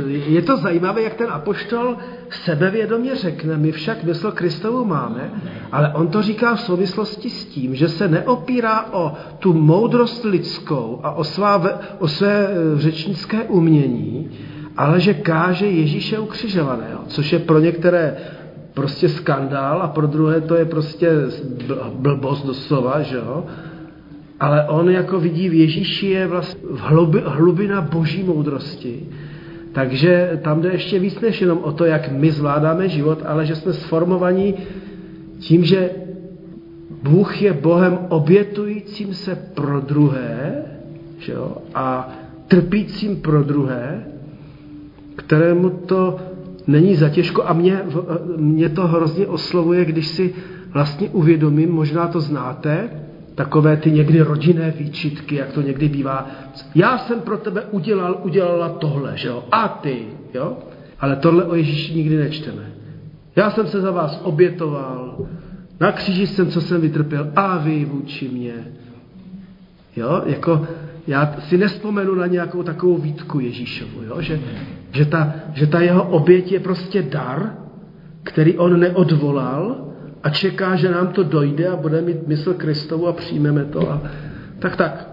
je 0.09 0.43
to 0.43 0.57
zajímavé, 0.57 1.03
jak 1.03 1.15
ten 1.15 1.31
apoštol 1.31 1.97
sebevědomě 2.31 3.17
řekne, 3.17 3.57
my 3.57 3.73
však 3.73 4.05
mysl 4.05 4.33
Kristovu 4.33 4.85
máme, 4.85 5.31
ale 5.73 5.93
on 5.95 6.09
to 6.09 6.23
říká 6.23 6.55
v 6.55 6.61
souvislosti 6.61 7.31
s 7.31 7.45
tím, 7.45 7.75
že 7.75 7.89
se 7.89 8.09
neopírá 8.09 8.93
o 8.93 9.13
tu 9.39 9.53
moudrost 9.53 10.25
lidskou 10.25 11.01
a 11.03 11.11
o, 11.11 11.25
svá, 11.25 11.63
o 11.99 12.09
své 12.09 12.49
e, 12.49 12.81
řečnické 12.81 13.43
umění, 13.43 14.31
ale 14.77 15.01
že 15.01 15.15
káže 15.15 15.67
Ježíše 15.67 16.19
ukřižovaného, 16.19 17.01
což 17.07 17.33
je 17.33 17.39
pro 17.39 17.59
některé 17.59 18.17
prostě 18.75 19.09
skandál 19.09 19.83
a 19.83 19.89
pro 19.89 20.07
druhé 20.07 20.41
to 20.41 20.55
je 20.55 20.65
prostě 20.65 21.11
blbost 21.95 22.47
doslova, 22.47 23.03
že 23.03 23.17
jo? 23.17 23.45
Ale 24.41 24.65
on 24.69 24.91
jako 24.91 25.21
vidí 25.21 25.49
v 25.49 25.55
Ježíši 25.55 26.07
je 26.07 26.27
vlastně 26.27 26.61
hlubi, 26.77 27.23
hlubina 27.25 27.81
boží 27.81 28.23
moudrosti. 28.23 29.07
Takže 29.73 30.41
tam 30.43 30.63
jde 30.63 30.73
ještě 30.73 30.99
víc 30.99 31.21
než 31.21 31.41
jenom 31.41 31.59
o 31.63 31.73
to, 31.73 31.85
jak 31.85 32.13
my 32.13 32.31
zvládáme 32.31 32.89
život, 32.89 33.23
ale 33.27 33.47
že 33.47 33.57
jsme 33.57 33.73
sformovaní 33.73 34.55
tím, 35.39 35.65
že 35.65 35.91
Bůh 37.03 37.43
je 37.43 37.53
Bohem 37.53 37.99
obětujícím 38.09 39.15
se 39.15 39.35
pro 39.55 39.81
druhé 39.81 40.65
že 41.25 41.33
jo? 41.33 41.57
a 41.75 42.09
trpícím 42.49 43.17
pro 43.17 43.43
druhé, 43.43 44.05
kterému 45.17 45.71
to 45.71 46.17
není 46.67 46.97
zatěžko 46.97 47.43
a 47.45 47.53
mě, 47.53 47.81
mě 48.37 48.69
to 48.69 48.87
hrozně 48.87 49.27
oslovuje, 49.27 49.85
když 49.85 50.09
si 50.09 50.35
vlastně 50.73 51.09
uvědomím, 51.09 51.73
možná 51.73 52.09
to 52.09 52.21
znáte, 52.21 52.91
takové 53.35 53.77
ty 53.77 53.91
někdy 53.91 54.21
rodinné 54.21 54.71
výčitky, 54.71 55.35
jak 55.35 55.53
to 55.53 55.63
někdy 55.63 55.89
bývá. 55.89 56.31
Já 56.75 56.99
jsem 56.99 57.21
pro 57.21 57.39
tebe 57.39 57.63
udělal, 57.71 58.21
udělala 58.23 58.69
tohle, 58.69 59.13
že 59.17 59.29
jo? 59.29 59.45
A 59.53 59.69
ty, 59.69 60.07
jo? 60.35 60.59
Ale 61.01 61.17
tohle 61.17 61.45
o 61.45 61.55
Ježíši 61.55 61.95
nikdy 61.95 62.17
nečteme. 62.17 62.71
Já 63.37 63.51
jsem 63.51 63.67
se 63.67 63.81
za 63.81 63.91
vás 63.91 64.21
obětoval, 64.23 65.27
na 65.81 65.93
kříži 65.93 66.27
jsem, 66.27 66.51
co 66.51 66.61
jsem 66.61 66.81
vytrpěl, 66.81 67.33
a 67.37 67.59
vy 67.59 67.85
vůči 67.85 68.29
mě. 68.29 68.55
Jo, 69.97 70.23
jako 70.27 70.67
já 71.07 71.35
si 71.39 71.59
nespomenu 71.59 72.15
na 72.15 72.27
nějakou 72.27 72.63
takovou 72.63 72.97
výtku 72.97 73.41
Ježíšovu, 73.41 74.03
jo? 74.03 74.21
Že, 74.21 74.41
že, 74.93 75.05
ta, 75.05 75.35
že 75.53 75.67
ta 75.67 75.81
jeho 75.81 76.03
oběť 76.03 76.53
je 76.53 76.61
prostě 76.61 77.03
dar, 77.03 77.55
který 78.23 78.59
on 78.59 78.81
neodvolal, 78.81 79.94
a 80.25 80.31
čeká, 80.31 80.77
že 80.77 80.91
nám 80.91 81.07
to 81.07 81.23
dojde 81.23 81.69
a 81.69 81.77
bude 81.77 82.01
mít 82.01 82.29
mysl 82.29 82.55
Kristovu 82.55 83.09
a 83.09 83.13
přijmeme 83.13 83.65
to. 83.65 83.91
A, 83.91 84.03
tak, 84.59 84.77
tak. 84.77 85.09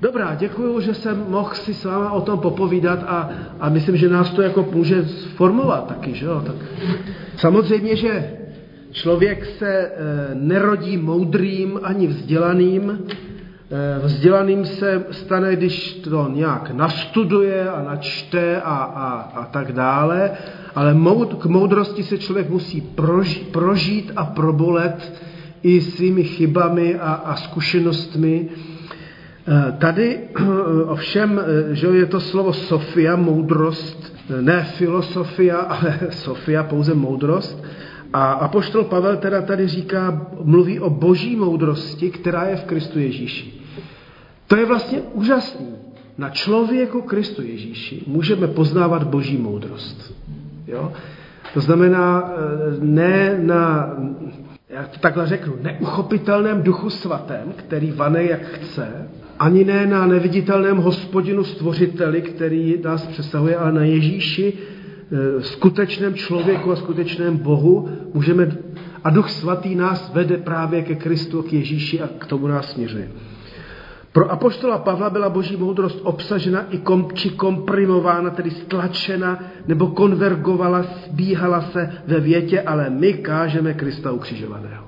Dobrá, 0.00 0.34
děkuji, 0.34 0.80
že 0.80 0.94
jsem 0.94 1.24
mohl 1.28 1.54
si 1.54 1.74
s 1.74 1.84
váma 1.84 2.12
o 2.12 2.20
tom 2.20 2.38
popovídat 2.38 3.04
a, 3.06 3.30
a 3.60 3.68
myslím, 3.68 3.96
že 3.96 4.08
nás 4.08 4.30
to 4.30 4.42
jako 4.42 4.68
může 4.72 5.02
formovat 5.36 5.86
taky, 5.86 6.14
že 6.14 6.26
jo? 6.26 6.42
Tak. 6.46 6.56
Samozřejmě, 7.36 7.96
že 7.96 8.30
člověk 8.90 9.46
se 9.46 9.68
e, 9.68 9.90
nerodí 10.34 10.96
moudrým 10.96 11.80
ani 11.82 12.06
vzdělaným, 12.06 12.98
Eh, 13.70 13.98
vzdělaným 13.98 14.64
se 14.64 15.04
stane, 15.10 15.56
když 15.56 15.94
to 15.94 16.28
nějak 16.28 16.70
nastuduje 16.70 17.70
a 17.70 17.82
načte 17.82 18.62
a, 18.62 18.74
a, 18.74 19.10
a 19.34 19.44
tak 19.44 19.72
dále, 19.72 20.30
ale 20.76 20.94
moud, 20.94 21.34
k 21.34 21.44
moudrosti 21.46 22.02
se 22.02 22.18
člověk 22.18 22.50
musí 22.50 22.80
prožít, 22.80 23.48
prožít 23.48 24.12
a 24.16 24.24
probolet 24.24 25.22
i 25.62 25.80
svými 25.80 26.24
chybami 26.24 26.94
a, 26.94 27.12
a 27.12 27.36
zkušenostmi. 27.36 28.48
Eh, 28.48 29.72
tady 29.78 30.18
ovšem, 30.86 31.40
že 31.72 31.86
je 31.86 32.06
to 32.06 32.20
slovo 32.20 32.52
Sofia, 32.52 33.16
moudrost, 33.16 34.12
ne 34.40 34.64
filosofia, 34.76 35.56
ale 35.72 35.98
Sofia, 36.10 36.62
pouze 36.62 36.94
moudrost. 36.94 37.64
A 38.12 38.32
apoštol 38.32 38.84
Pavel 38.84 39.16
teda 39.16 39.42
tady 39.42 39.68
říká, 39.68 40.26
mluví 40.42 40.80
o 40.80 40.90
boží 40.90 41.36
moudrosti, 41.36 42.10
která 42.10 42.44
je 42.44 42.56
v 42.56 42.64
Kristu 42.64 42.98
Ježíši. 42.98 43.60
To 44.46 44.56
je 44.56 44.66
vlastně 44.66 45.00
úžasný. 45.00 45.66
Na 46.18 46.30
člověku 46.30 47.02
Kristu 47.02 47.42
Ježíši 47.42 48.02
můžeme 48.06 48.46
poznávat 48.46 49.04
boží 49.04 49.36
moudrost. 49.36 50.14
Jo? 50.66 50.92
To 51.54 51.60
znamená, 51.60 52.30
eh, 52.30 52.76
ne 52.80 53.38
na, 53.42 53.96
já 54.68 54.82
to 54.82 54.98
takhle 55.00 55.26
řeknu, 55.26 55.54
neuchopitelném 55.62 56.62
duchu 56.62 56.90
svatém, 56.90 57.52
který 57.56 57.90
vane 57.90 58.24
jak 58.24 58.42
chce, 58.42 59.08
ani 59.38 59.64
ne 59.64 59.86
na 59.86 60.06
neviditelném 60.06 60.76
hospodinu 60.76 61.44
stvořiteli, 61.44 62.22
který 62.22 62.80
nás 62.84 63.06
přesahuje, 63.06 63.56
ale 63.56 63.72
na 63.72 63.84
Ježíši, 63.84 64.52
eh, 64.52 65.42
skutečném 65.42 66.14
člověku 66.14 66.72
a 66.72 66.76
skutečném 66.76 67.36
Bohu, 67.36 67.88
můžeme, 68.14 68.56
a 69.04 69.10
duch 69.10 69.30
svatý 69.30 69.74
nás 69.74 70.10
vede 70.14 70.36
právě 70.36 70.82
ke 70.82 70.94
Kristu, 70.94 71.42
k 71.42 71.52
Ježíši 71.52 72.00
a 72.00 72.08
k 72.18 72.26
tomu 72.26 72.46
nás 72.46 72.70
směřuje. 72.70 73.08
Pro 74.16 74.32
apoštola 74.32 74.78
Pavla 74.78 75.10
byla 75.10 75.28
boží 75.28 75.56
moudrost 75.56 76.00
obsažena 76.02 76.66
i 76.70 76.78
kom, 76.78 77.08
či 77.14 77.30
komprimována, 77.30 78.30
tedy 78.30 78.50
stlačena, 78.50 79.44
nebo 79.66 79.86
konvergovala, 79.86 80.82
zbíhala 80.82 81.60
se 81.60 81.92
ve 82.06 82.20
větě, 82.20 82.62
ale 82.62 82.90
my 82.90 83.12
kážeme 83.12 83.74
Krista 83.74 84.12
ukřižovaného. 84.12 84.84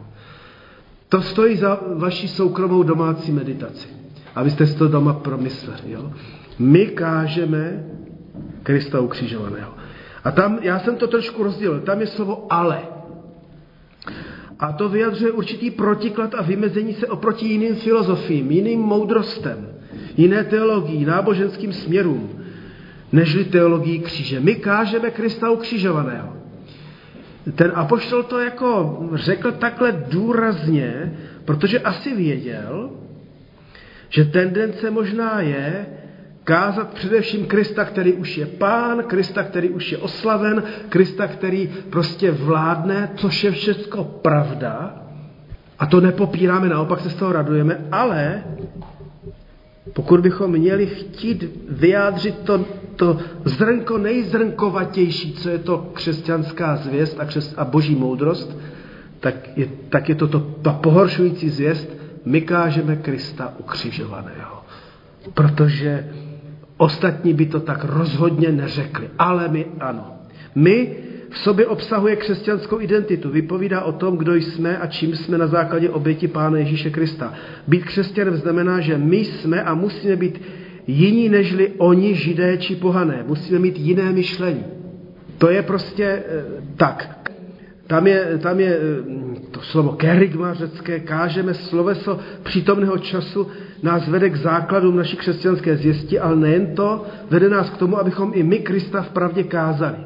To 1.08 1.22
stojí 1.22 1.56
za 1.56 1.80
vaši 1.96 2.28
soukromou 2.28 2.82
domácí 2.82 3.32
meditaci. 3.32 3.88
Abyste 4.34 4.66
si 4.66 4.76
to 4.76 4.88
doma 4.88 5.12
promysleli. 5.12 5.92
Jo? 5.92 6.12
My 6.58 6.86
kážeme 6.86 7.84
Krista 8.62 9.00
ukřižovaného. 9.00 9.74
A 10.24 10.30
tam, 10.30 10.58
já 10.62 10.78
jsem 10.78 10.96
to 10.96 11.06
trošku 11.06 11.42
rozdělil, 11.42 11.80
tam 11.80 12.00
je 12.00 12.06
slovo 12.06 12.46
ale. 12.50 12.82
A 14.58 14.72
to 14.72 14.88
vyjadřuje 14.88 15.32
určitý 15.32 15.70
protiklad 15.70 16.34
a 16.34 16.42
vymezení 16.42 16.94
se 16.94 17.06
oproti 17.06 17.46
jiným 17.46 17.74
filozofiím, 17.76 18.50
jiným 18.50 18.80
moudrostem, 18.80 19.68
jiné 20.16 20.44
teologii, 20.44 21.06
náboženským 21.06 21.72
směrům, 21.72 22.44
nežli 23.12 23.44
teologii 23.44 23.98
kříže. 23.98 24.40
My 24.40 24.54
kážeme 24.54 25.10
Krista 25.10 25.50
ukřižovaného. 25.50 26.36
Ten 27.54 27.72
apoštol 27.74 28.22
to 28.22 28.38
jako 28.38 28.98
řekl 29.14 29.52
takhle 29.52 30.04
důrazně, 30.08 31.18
protože 31.44 31.78
asi 31.78 32.14
věděl, 32.14 32.90
že 34.08 34.24
tendence 34.24 34.90
možná 34.90 35.40
je 35.40 35.86
Kázat 36.48 36.94
především 36.94 37.46
Krista, 37.46 37.84
který 37.84 38.12
už 38.12 38.36
je 38.36 38.46
pán, 38.46 39.02
Krista, 39.02 39.42
který 39.42 39.68
už 39.70 39.92
je 39.92 39.98
oslaven, 39.98 40.62
Krista, 40.88 41.26
který 41.26 41.68
prostě 41.90 42.30
vládne, 42.30 43.10
což 43.16 43.44
je 43.44 43.50
všechno 43.50 44.04
pravda. 44.04 45.02
A 45.78 45.86
to 45.86 46.00
nepopíráme, 46.00 46.68
naopak 46.68 47.00
se 47.00 47.10
z 47.10 47.14
toho 47.14 47.32
radujeme, 47.32 47.84
ale 47.92 48.44
pokud 49.92 50.20
bychom 50.20 50.50
měli 50.50 50.86
chtít 50.86 51.44
vyjádřit 51.68 52.38
to, 52.38 52.64
to 52.96 53.18
zrnko 53.44 53.98
nejzrnkovatější, 53.98 55.32
co 55.32 55.48
je 55.48 55.58
to 55.58 55.90
křesťanská 55.92 56.76
zvěst 56.76 57.20
a, 57.20 57.24
křes, 57.24 57.54
a 57.56 57.64
boží 57.64 57.94
moudrost, 57.94 58.58
tak 59.20 59.34
je, 59.56 59.68
tak 59.88 60.08
je 60.08 60.14
to, 60.14 60.28
to 60.28 60.40
ta 60.40 60.72
pohoršující 60.72 61.50
zvěst, 61.50 61.88
my 62.24 62.40
kážeme 62.40 62.96
Krista 62.96 63.54
ukřižovaného. 63.58 64.62
Protože 65.34 66.08
Ostatní 66.78 67.34
by 67.34 67.46
to 67.46 67.60
tak 67.60 67.84
rozhodně 67.84 68.52
neřekli, 68.52 69.10
ale 69.18 69.48
my 69.48 69.66
ano. 69.80 70.14
My 70.54 70.96
v 71.30 71.38
sobě 71.38 71.66
obsahuje 71.66 72.16
křesťanskou 72.16 72.80
identitu, 72.80 73.30
vypovídá 73.30 73.82
o 73.82 73.92
tom, 73.92 74.16
kdo 74.16 74.34
jsme 74.34 74.78
a 74.78 74.86
čím 74.86 75.16
jsme 75.16 75.38
na 75.38 75.46
základě 75.46 75.90
oběti 75.90 76.28
Pána 76.28 76.58
Ježíše 76.58 76.90
Krista. 76.90 77.34
Být 77.66 77.84
křesťanem 77.84 78.36
znamená, 78.36 78.80
že 78.80 78.98
my 78.98 79.16
jsme 79.16 79.62
a 79.62 79.74
musíme 79.74 80.16
být 80.16 80.42
jiní 80.86 81.28
nežli 81.28 81.72
oni, 81.78 82.14
židé 82.14 82.56
či 82.56 82.76
pohané. 82.76 83.24
Musíme 83.26 83.58
mít 83.58 83.78
jiné 83.78 84.12
myšlení. 84.12 84.64
To 85.38 85.50
je 85.50 85.62
prostě 85.62 86.04
e, 86.04 86.24
tak. 86.76 87.30
Tam 87.86 88.06
je, 88.06 88.38
tam 88.38 88.60
je 88.60 88.78
to 89.50 89.60
slovo 89.60 89.92
kerygma 89.92 90.54
řecké, 90.54 91.00
kážeme 91.00 91.54
sloveso 91.54 92.18
přítomného 92.42 92.98
času, 92.98 93.46
nás 93.82 94.08
vede 94.08 94.30
k 94.30 94.36
základům 94.36 94.96
naší 94.96 95.16
křesťanské 95.16 95.76
zvěsti, 95.76 96.18
ale 96.18 96.36
nejen 96.36 96.74
to, 96.74 97.04
vede 97.30 97.48
nás 97.48 97.70
k 97.70 97.76
tomu, 97.76 97.98
abychom 97.98 98.30
i 98.34 98.42
my 98.42 98.58
Krista 98.58 99.02
v 99.02 99.10
pravdě 99.10 99.42
kázali. 99.42 99.96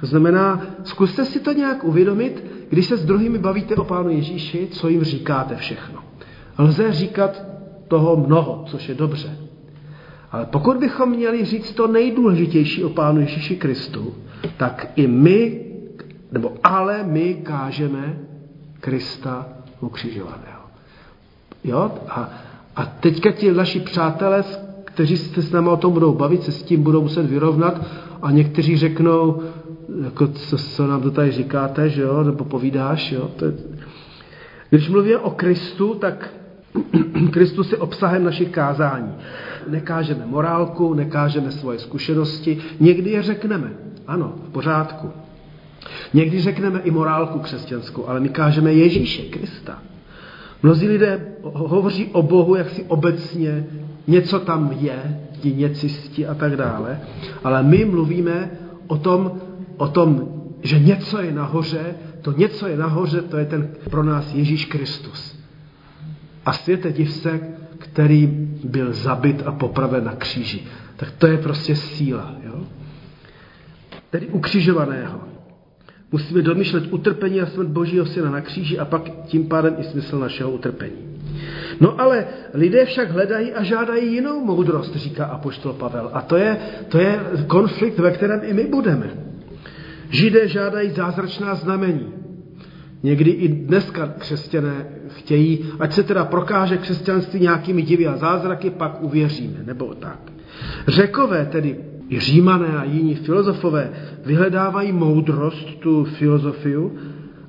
To 0.00 0.06
znamená, 0.06 0.62
zkuste 0.84 1.24
si 1.24 1.40
to 1.40 1.52
nějak 1.52 1.84
uvědomit, 1.84 2.44
když 2.68 2.86
se 2.86 2.96
s 2.96 3.04
druhými 3.04 3.38
bavíte 3.38 3.74
o 3.74 3.84
Pánu 3.84 4.10
Ježíši, 4.10 4.68
co 4.70 4.88
jim 4.88 5.04
říkáte 5.04 5.56
všechno. 5.56 6.00
Lze 6.58 6.92
říkat 6.92 7.42
toho 7.88 8.16
mnoho, 8.16 8.64
což 8.66 8.88
je 8.88 8.94
dobře. 8.94 9.38
Ale 10.32 10.46
pokud 10.46 10.76
bychom 10.76 11.10
měli 11.10 11.44
říct 11.44 11.72
to 11.72 11.86
nejdůležitější 11.86 12.84
o 12.84 12.88
Pánu 12.88 13.20
Ježíši 13.20 13.56
Kristu, 13.56 14.14
tak 14.56 14.92
i 14.96 15.06
my, 15.06 15.64
nebo 16.32 16.52
ale 16.64 17.04
my 17.04 17.34
kážeme 17.34 18.18
Krista 18.80 19.48
ukřižovaného. 19.80 20.62
Jo? 21.64 21.92
A, 22.08 22.30
a 22.78 22.86
teďka 22.86 23.32
ti 23.32 23.52
naši 23.52 23.80
přátelé, 23.80 24.44
kteří 24.84 25.16
se 25.16 25.42
s 25.42 25.52
námi 25.52 25.68
o 25.68 25.76
tom 25.76 25.92
budou 25.92 26.14
bavit, 26.14 26.42
se 26.42 26.52
s 26.52 26.62
tím 26.62 26.82
budou 26.82 27.02
muset 27.02 27.26
vyrovnat 27.26 27.82
a 28.22 28.30
někteří 28.30 28.76
řeknou, 28.76 29.42
jako 30.04 30.28
co, 30.28 30.58
co 30.58 30.86
nám 30.86 31.02
to 31.02 31.10
tady 31.10 31.30
říkáte, 31.32 31.88
že 31.88 32.02
jo, 32.02 32.22
nebo 32.22 32.44
povídáš, 32.44 33.12
jo. 33.12 33.30
To 33.36 33.44
je... 33.44 33.52
Když 34.70 34.88
mluvíme 34.88 35.18
o 35.18 35.30
Kristu, 35.30 35.94
tak 35.94 36.30
Kristus 37.30 37.72
je 37.72 37.78
obsahem 37.78 38.24
našich 38.24 38.48
kázání. 38.48 39.12
Nekážeme 39.68 40.26
morálku, 40.26 40.94
nekážeme 40.94 41.52
svoje 41.52 41.78
zkušenosti, 41.78 42.58
někdy 42.80 43.10
je 43.10 43.22
řekneme, 43.22 43.72
ano, 44.06 44.34
v 44.48 44.52
pořádku. 44.52 45.10
Někdy 46.14 46.40
řekneme 46.40 46.80
i 46.80 46.90
morálku 46.90 47.38
křesťanskou, 47.38 48.06
ale 48.06 48.20
my 48.20 48.28
kážeme 48.28 48.72
Ježíše 48.72 49.22
Krista. 49.22 49.78
Mnozí 50.62 50.88
lidé 50.88 51.20
hovoří 51.42 52.06
o 52.12 52.22
Bohu 52.22 52.54
jaksi 52.54 52.84
obecně, 52.84 53.66
něco 54.06 54.40
tam 54.40 54.72
je, 54.80 55.20
ti 55.40 55.52
něcisti 55.52 56.26
a 56.26 56.34
tak 56.34 56.56
dále, 56.56 57.00
ale 57.44 57.62
my 57.62 57.84
mluvíme 57.84 58.50
o 58.86 58.96
tom, 58.96 59.40
o 59.76 59.88
tom, 59.88 60.28
že 60.62 60.78
něco 60.78 61.20
je 61.20 61.32
nahoře, 61.32 61.94
to 62.22 62.32
něco 62.32 62.66
je 62.66 62.76
nahoře, 62.76 63.22
to 63.22 63.36
je 63.38 63.44
ten 63.44 63.68
pro 63.90 64.02
nás 64.02 64.34
Ježíš 64.34 64.64
Kristus. 64.64 65.38
A 66.46 66.52
světe 66.52 66.92
div 66.92 67.12
se, 67.12 67.40
který 67.78 68.26
byl 68.64 68.92
zabit 68.92 69.42
a 69.46 69.52
popraven 69.52 70.04
na 70.04 70.12
kříži. 70.12 70.60
Tak 70.96 71.10
to 71.10 71.26
je 71.26 71.38
prostě 71.38 71.76
síla. 71.76 72.34
Jo? 72.44 72.60
Tedy 74.10 74.26
ukřižovaného. 74.26 75.27
Musíme 76.12 76.42
domýšlet 76.42 76.92
utrpení 76.92 77.40
a 77.40 77.46
smrt 77.46 77.68
Božího 77.68 78.06
syna 78.06 78.30
na 78.30 78.40
kříži 78.40 78.78
a 78.78 78.84
pak 78.84 79.02
tím 79.26 79.48
pádem 79.48 79.76
i 79.78 79.84
smysl 79.84 80.18
našeho 80.18 80.50
utrpení. 80.50 81.08
No 81.80 82.00
ale 82.00 82.26
lidé 82.54 82.84
však 82.84 83.10
hledají 83.10 83.52
a 83.52 83.62
žádají 83.62 84.12
jinou 84.12 84.44
moudrost, 84.44 84.96
říká 84.96 85.24
apoštol 85.24 85.72
Pavel. 85.72 86.10
A 86.12 86.22
to 86.22 86.36
je, 86.36 86.58
to 86.88 86.98
je 86.98 87.20
konflikt, 87.46 87.98
ve 87.98 88.10
kterém 88.10 88.40
i 88.42 88.54
my 88.54 88.66
budeme. 88.66 89.10
Židé 90.10 90.48
žádají 90.48 90.90
zázračná 90.90 91.54
znamení. 91.54 92.12
Někdy 93.02 93.30
i 93.30 93.48
dneska 93.48 94.14
křesťané 94.18 94.86
chtějí, 95.08 95.64
ať 95.80 95.92
se 95.92 96.02
teda 96.02 96.24
prokáže 96.24 96.76
křesťanství 96.76 97.40
nějakými 97.40 97.82
divy 97.82 98.06
a 98.06 98.16
zázraky, 98.16 98.70
pak 98.70 99.02
uvěříme, 99.02 99.58
nebo 99.64 99.94
tak. 99.94 100.18
Řekové, 100.88 101.46
tedy 101.46 101.76
i 102.08 102.20
římané 102.20 102.78
a 102.78 102.84
jiní 102.84 103.14
filozofové, 103.14 103.90
vyhledávají 104.24 104.92
moudrost, 104.92 105.74
tu 105.78 106.04
filozofiu, 106.04 106.98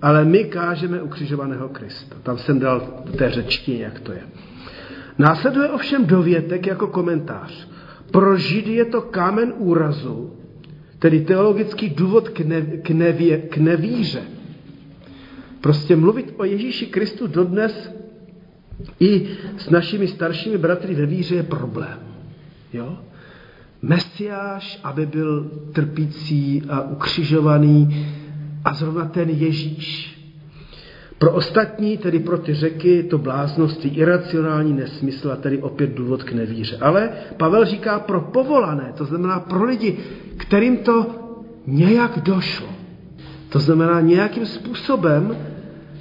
ale 0.01 0.25
my 0.25 0.43
kážeme 0.43 1.01
ukřižovaného 1.01 1.69
Krista. 1.69 2.15
Tam 2.23 2.37
jsem 2.37 2.59
dal 2.59 3.03
té 3.17 3.29
řečtině, 3.31 3.83
jak 3.83 3.99
to 3.99 4.11
je. 4.11 4.21
Následuje 5.17 5.69
ovšem 5.69 6.05
dovětek 6.05 6.67
jako 6.67 6.87
komentář. 6.87 7.67
Pro 8.11 8.37
Židy 8.37 8.73
je 8.73 8.85
to 8.85 9.01
kámen 9.01 9.53
úrazu, 9.57 10.33
tedy 10.99 11.21
teologický 11.21 11.89
důvod 11.89 12.29
k, 12.29 12.39
ne, 12.39 12.61
k, 12.61 12.89
nevě, 12.89 13.37
k 13.37 13.57
nevíře. 13.57 14.21
Prostě 15.61 15.95
mluvit 15.95 16.33
o 16.37 16.43
Ježíši 16.43 16.85
Kristu 16.85 17.27
dodnes 17.27 17.91
i 18.99 19.27
s 19.57 19.69
našimi 19.69 20.07
staršími 20.07 20.57
bratry 20.57 20.95
ve 20.95 21.05
víře 21.05 21.35
je 21.35 21.43
problém. 21.43 21.99
Jo? 22.73 22.97
Mesiáš, 24.19 24.79
aby 24.83 25.05
byl 25.05 25.51
trpící 25.73 26.63
a 26.69 26.81
ukřižovaný, 26.81 28.07
a 28.65 28.73
zrovna 28.73 29.05
ten 29.05 29.29
Ježíš. 29.29 30.15
Pro 31.17 31.31
ostatní, 31.31 31.97
tedy 31.97 32.19
pro 32.19 32.37
ty 32.37 32.53
řeky, 32.53 33.03
to 33.03 33.17
bláznosti, 33.17 33.87
iracionální 33.87 34.73
nesmysl 34.73 35.31
a 35.31 35.35
tedy 35.35 35.57
opět 35.57 35.95
důvod 35.95 36.23
k 36.23 36.31
nevíře. 36.31 36.77
Ale 36.81 37.09
Pavel 37.37 37.65
říká 37.65 37.99
pro 37.99 38.21
povolané, 38.21 38.93
to 38.97 39.05
znamená 39.05 39.39
pro 39.39 39.63
lidi, 39.63 39.97
kterým 40.37 40.77
to 40.77 41.05
nějak 41.67 42.19
došlo. 42.19 42.67
To 43.49 43.59
znamená 43.59 44.01
nějakým 44.01 44.45
způsobem, 44.45 45.37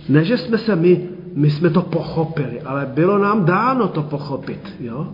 ne, 0.09 0.25
že 0.25 0.39
jsme 0.39 0.59
se 0.59 0.77
my, 0.77 1.09
my 1.35 1.51
jsme 1.51 1.71
to 1.71 1.83
pochopili, 1.83 2.61
ale 2.61 2.87
bylo 2.95 3.19
nám 3.19 3.45
dáno 3.45 3.89
to 3.89 4.03
pochopit. 4.03 4.75
Jo? 4.81 5.13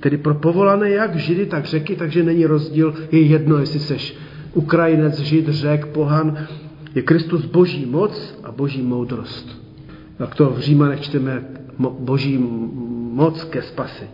Tedy 0.00 0.16
pro 0.16 0.34
povolané 0.34 0.90
jak 0.90 1.16
židy, 1.16 1.46
tak 1.46 1.64
řeky, 1.64 1.96
takže 1.96 2.22
není 2.22 2.46
rozdíl, 2.46 2.94
je 3.12 3.20
jedno, 3.20 3.58
jestli 3.58 3.80
seš 3.80 4.16
Ukrajinec, 4.54 5.18
Žid, 5.18 5.48
Řek, 5.48 5.86
Pohan, 5.86 6.46
je 6.94 7.02
Kristus 7.02 7.44
boží 7.44 7.86
moc 7.86 8.38
a 8.44 8.52
boží 8.52 8.82
moudrost. 8.82 9.62
Jak 10.18 10.34
to 10.34 10.50
v 10.50 10.58
Římanech 10.58 11.00
čteme 11.00 11.44
boží 11.78 12.38
moc 13.12 13.44
ke 13.44 13.62
spasení. 13.62 14.10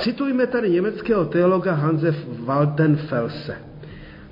Citujme 0.00 0.46
tady 0.46 0.70
německého 0.70 1.24
teologa 1.24 1.74
Hanse 1.74 2.14
Waldenfelse. 2.44 3.56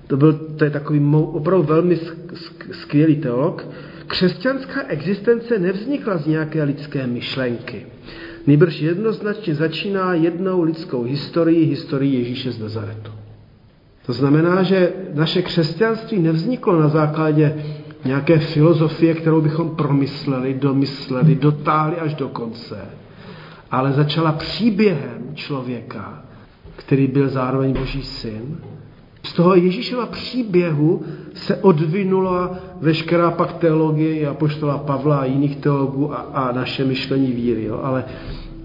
To, 0.07 0.17
byl, 0.17 0.33
to 0.33 0.65
je 0.65 0.71
takový 0.71 1.01
opravdu 1.15 1.67
velmi 1.67 1.99
skvělý 2.73 3.17
teolog. 3.17 3.69
Křesťanská 4.07 4.83
existence 4.89 5.59
nevznikla 5.59 6.17
z 6.19 6.27
nějaké 6.27 6.63
lidské 6.63 7.07
myšlenky. 7.07 7.87
Nejbrž 8.47 8.81
jednoznačně 8.81 9.55
začíná 9.55 10.15
jednou 10.15 10.63
lidskou 10.63 11.03
historií, 11.03 11.65
historií 11.65 12.15
Ježíše 12.15 12.53
z 12.53 12.59
Nazaretu. 12.59 13.13
To 14.07 14.13
znamená, 14.13 14.63
že 14.63 14.93
naše 15.15 15.43
křesťanství 15.43 16.19
nevzniklo 16.19 16.81
na 16.81 16.89
základě 16.89 17.65
nějaké 18.05 18.39
filozofie, 18.39 19.15
kterou 19.15 19.41
bychom 19.41 19.77
promysleli, 19.77 20.55
domysleli, 20.55 21.35
dotáhli 21.35 21.97
až 21.97 22.15
do 22.15 22.29
konce, 22.29 22.79
ale 23.71 23.93
začala 23.93 24.33
příběhem 24.33 25.35
člověka, 25.35 26.23
který 26.77 27.07
byl 27.07 27.29
zároveň 27.29 27.73
Boží 27.73 28.03
syn. 28.03 28.57
Z 29.27 29.33
toho 29.33 29.55
Ježíšova 29.55 30.07
příběhu 30.07 31.03
se 31.35 31.57
odvinula 31.57 32.59
veškerá 32.81 33.31
pak 33.31 33.53
teologie 33.53 34.15
i 34.15 34.27
apoštola 34.27 34.79
Pavla 34.79 35.17
a 35.17 35.25
jiných 35.25 35.57
teologů 35.57 36.15
a, 36.15 36.17
a 36.17 36.53
naše 36.53 36.85
myšlení 36.85 37.33
víry. 37.33 37.65
Jo. 37.65 37.81
Ale 37.83 38.05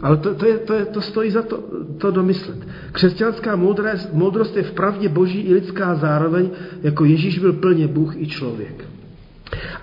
ale 0.02 0.18
to, 0.18 0.36
to, 0.36 0.46
je, 0.46 0.58
to, 0.58 0.74
je, 0.74 0.86
to 0.86 1.02
stojí 1.02 1.32
za 1.32 1.42
to, 1.42 1.64
to 1.98 2.12
domyslet. 2.12 2.58
Křesťanská 2.92 3.56
moudrost, 3.56 4.14
moudrost 4.14 4.58
je 4.58 4.64
v 4.64 4.72
pravdě 4.72 5.10
boží 5.10 5.40
i 5.42 5.54
lidská 5.54 5.96
zároveň, 5.96 6.50
jako 6.82 7.06
Ježíš 7.06 7.40
byl 7.40 7.54
plně 7.54 7.88
Bůh 7.88 8.16
i 8.18 8.28
člověk. 8.28 8.86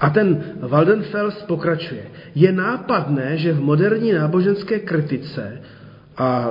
A 0.00 0.10
ten 0.10 0.44
Waldenfels 0.60 1.42
pokračuje. 1.42 2.02
Je 2.34 2.52
nápadné, 2.52 3.36
že 3.36 3.52
v 3.52 3.60
moderní 3.60 4.12
náboženské 4.12 4.78
kritice, 4.78 5.62
a 6.16 6.50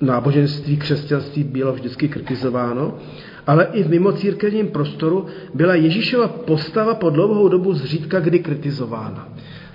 náboženství 0.00 0.76
křesťanství 0.76 1.44
bylo 1.44 1.72
vždycky 1.72 2.08
kritizováno, 2.08 2.94
ale 3.46 3.68
i 3.72 3.82
v 3.82 3.90
mimocírkevním 3.90 4.68
prostoru 4.68 5.26
byla 5.54 5.74
Ježíšova 5.74 6.28
postava 6.28 6.94
po 6.94 7.10
dlouhou 7.10 7.48
dobu 7.48 7.74
zřídka 7.74 8.20
kdy 8.20 8.38
kritizována. 8.38 9.28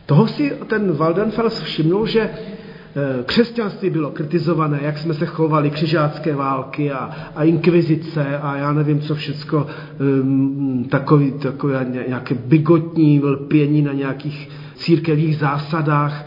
Toho 0.05 0.27
si 0.27 0.51
ten 0.67 0.91
Waldenfels 0.91 1.60
všimnul, 1.60 2.07
že 2.07 2.29
Eh, 2.95 3.23
křesťanství 3.23 3.89
bylo 3.89 4.12
kritizované, 4.12 4.79
jak 4.81 4.97
jsme 4.97 5.13
se 5.13 5.25
chovali, 5.25 5.69
křižácké 5.69 6.36
války 6.36 6.91
a, 6.91 7.10
a 7.36 7.43
inkvizice 7.43 8.38
a 8.38 8.57
já 8.57 8.73
nevím, 8.73 9.00
co 9.00 9.15
všecko, 9.15 9.67
um, 10.21 10.87
takový, 10.89 11.33
nějaké 12.08 12.35
bigotní 12.35 13.19
lpění 13.23 13.81
na 13.81 13.93
nějakých 13.93 14.50
církevních 14.75 15.37
zásadách 15.37 16.25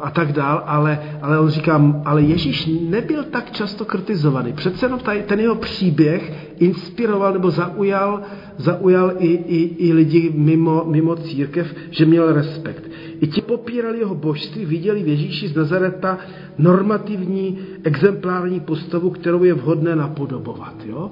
a 0.00 0.10
tak 0.10 0.32
dál, 0.32 0.62
ale, 0.66 0.98
ale 1.22 1.40
on 1.40 1.48
říká, 1.48 2.02
ale 2.04 2.22
Ježíš 2.22 2.68
nebyl 2.88 3.24
tak 3.24 3.50
často 3.50 3.84
kritizovaný. 3.84 4.52
Přece 4.52 4.86
jenom 4.86 5.00
tady, 5.00 5.22
ten 5.22 5.40
jeho 5.40 5.54
příběh 5.54 6.52
inspiroval 6.58 7.32
nebo 7.32 7.50
zaujal, 7.50 8.22
zaujal 8.56 9.12
i, 9.18 9.26
i, 9.26 9.88
i 9.88 9.92
lidi 9.92 10.32
mimo, 10.34 10.84
mimo 10.86 11.16
církev, 11.16 11.74
že 11.90 12.06
měl 12.06 12.32
respekt. 12.32 12.90
I 13.20 13.26
ti 13.26 13.40
popírali 13.40 13.98
jeho 13.98 14.14
božství, 14.14 14.64
viděli 14.64 15.02
v 15.02 15.08
Ježíši 15.08 15.48
z 15.48 15.56
Nazareta 15.56 16.18
normativní, 16.58 17.58
exemplární 17.84 18.60
postavu, 18.60 19.10
kterou 19.10 19.44
je 19.44 19.54
vhodné 19.54 19.96
napodobovat. 19.96 20.74
Jo? 20.86 21.10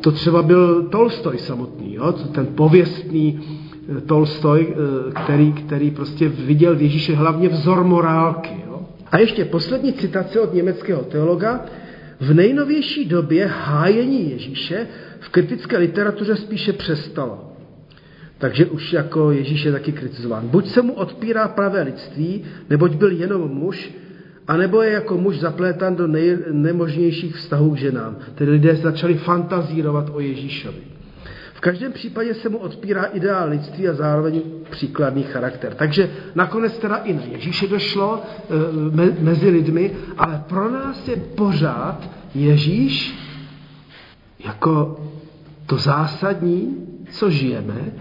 To 0.00 0.12
třeba 0.12 0.42
byl 0.42 0.82
Tolstoj 0.82 1.38
samotný, 1.38 1.94
jo? 1.94 2.12
ten 2.12 2.46
pověstný 2.46 3.40
Tolstoj, 4.06 4.74
který, 5.24 5.52
který 5.52 5.90
prostě 5.90 6.28
viděl 6.28 6.76
v 6.76 6.82
Ježíše 6.82 7.14
hlavně 7.14 7.48
vzor 7.48 7.84
morálky. 7.84 8.54
Jo? 8.66 8.80
A 9.12 9.18
ještě 9.18 9.44
poslední 9.44 9.92
citace 9.92 10.40
od 10.40 10.54
německého 10.54 11.02
teologa. 11.02 11.64
V 12.20 12.34
nejnovější 12.34 13.04
době 13.04 13.46
hájení 13.46 14.30
Ježíše 14.30 14.86
v 15.20 15.28
kritické 15.28 15.78
literatuře 15.78 16.36
spíše 16.36 16.72
přestalo. 16.72 17.52
Takže 18.38 18.66
už 18.66 18.92
jako 18.92 19.30
Ježíš 19.30 19.64
je 19.64 19.72
taky 19.72 19.92
kritizován. 19.92 20.48
Buď 20.48 20.68
se 20.68 20.82
mu 20.82 20.92
odpírá 20.92 21.48
pravé 21.48 21.82
lidství, 21.82 22.44
neboť 22.70 22.94
byl 22.94 23.10
jenom 23.10 23.50
muž, 23.50 23.90
anebo 24.48 24.82
je 24.82 24.92
jako 24.92 25.16
muž 25.16 25.38
zaplétan 25.38 25.96
do 25.96 26.06
nejnemožnějších 26.06 27.36
vztahů 27.36 27.70
k 27.70 27.78
ženám. 27.78 28.16
Tedy 28.34 28.50
lidé 28.50 28.76
začali 28.76 29.14
fantazírovat 29.14 30.10
o 30.12 30.20
Ježíšovi. 30.20 30.97
V 31.58 31.60
každém 31.60 31.92
případě 31.92 32.34
se 32.34 32.48
mu 32.48 32.58
odpírá 32.58 33.04
ideál 33.04 33.48
lidství 33.48 33.88
a 33.88 33.94
zároveň 33.94 34.42
příkladný 34.70 35.22
charakter. 35.22 35.74
Takže 35.74 36.10
nakonec 36.34 36.78
teda 36.78 36.96
i 36.96 37.12
na 37.12 37.22
Ježíše 37.22 37.66
došlo 37.66 38.22
e, 38.22 39.22
mezi 39.22 39.48
lidmi, 39.48 39.96
ale 40.18 40.44
pro 40.48 40.70
nás 40.70 41.08
je 41.08 41.16
pořád 41.16 42.10
Ježíš 42.34 43.14
jako 44.44 45.00
to 45.66 45.76
zásadní, 45.76 46.86
co 47.10 47.30
žijeme. 47.30 47.92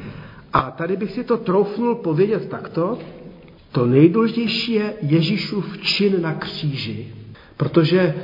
A 0.53 0.71
tady 0.71 0.97
bych 0.97 1.11
si 1.11 1.23
to 1.23 1.37
troufnul 1.37 1.95
povědět 1.95 2.49
takto, 2.49 2.99
to 3.71 3.85
nejdůležitější 3.85 4.73
je 4.73 4.93
Ježíšův 5.01 5.77
čin 5.81 6.21
na 6.21 6.33
kříži. 6.33 7.07
Protože 7.57 8.15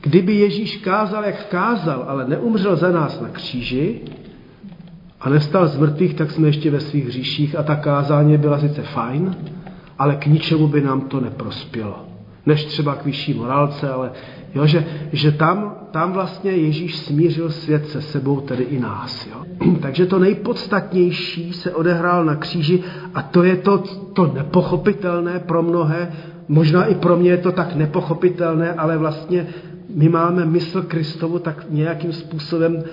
kdyby 0.00 0.34
Ježíš 0.34 0.76
kázal, 0.76 1.24
jak 1.24 1.46
kázal, 1.46 2.04
ale 2.08 2.28
neumřel 2.28 2.76
za 2.76 2.90
nás 2.90 3.20
na 3.20 3.28
kříži 3.28 4.00
a 5.24 5.30
nestal 5.30 5.68
z 5.68 5.76
mrtvých, 5.76 6.14
tak 6.14 6.30
jsme 6.30 6.48
ještě 6.48 6.70
ve 6.70 6.80
svých 6.80 7.06
hříších 7.06 7.58
a 7.58 7.62
ta 7.62 7.76
kázání 7.76 8.38
byla 8.38 8.58
sice 8.58 8.82
fajn, 8.82 9.36
ale 9.98 10.16
k 10.16 10.26
ničemu 10.26 10.68
by 10.68 10.80
nám 10.80 11.00
to 11.00 11.20
neprospělo. 11.20 12.04
Než 12.46 12.64
třeba 12.64 12.94
k 12.94 13.04
vyšší 13.04 13.34
morálce, 13.34 13.90
ale 13.90 14.10
jo, 14.54 14.66
že, 14.66 14.84
že 15.12 15.32
tam, 15.32 15.76
tam 15.90 16.12
vlastně 16.12 16.50
Ježíš 16.50 16.98
smířil 16.98 17.50
svět 17.50 17.88
se 17.88 18.02
sebou, 18.02 18.40
tedy 18.40 18.64
i 18.64 18.80
nás. 18.80 19.26
Jo. 19.26 19.44
Takže 19.82 20.06
to 20.06 20.18
nejpodstatnější 20.18 21.52
se 21.52 21.74
odehrál 21.74 22.24
na 22.24 22.34
kříži 22.34 22.82
a 23.14 23.22
to 23.22 23.42
je 23.42 23.56
to, 23.56 23.78
to 24.12 24.32
nepochopitelné 24.34 25.38
pro 25.38 25.62
mnohé, 25.62 26.12
možná 26.48 26.84
i 26.84 26.94
pro 26.94 27.16
mě 27.16 27.30
je 27.30 27.38
to 27.38 27.52
tak 27.52 27.74
nepochopitelné, 27.74 28.72
ale 28.72 28.98
vlastně 28.98 29.46
my 29.94 30.08
máme 30.08 30.44
mysl 30.44 30.82
Kristovu, 30.82 31.38
tak 31.38 31.66
nějakým 31.70 32.12
způsobem 32.12 32.84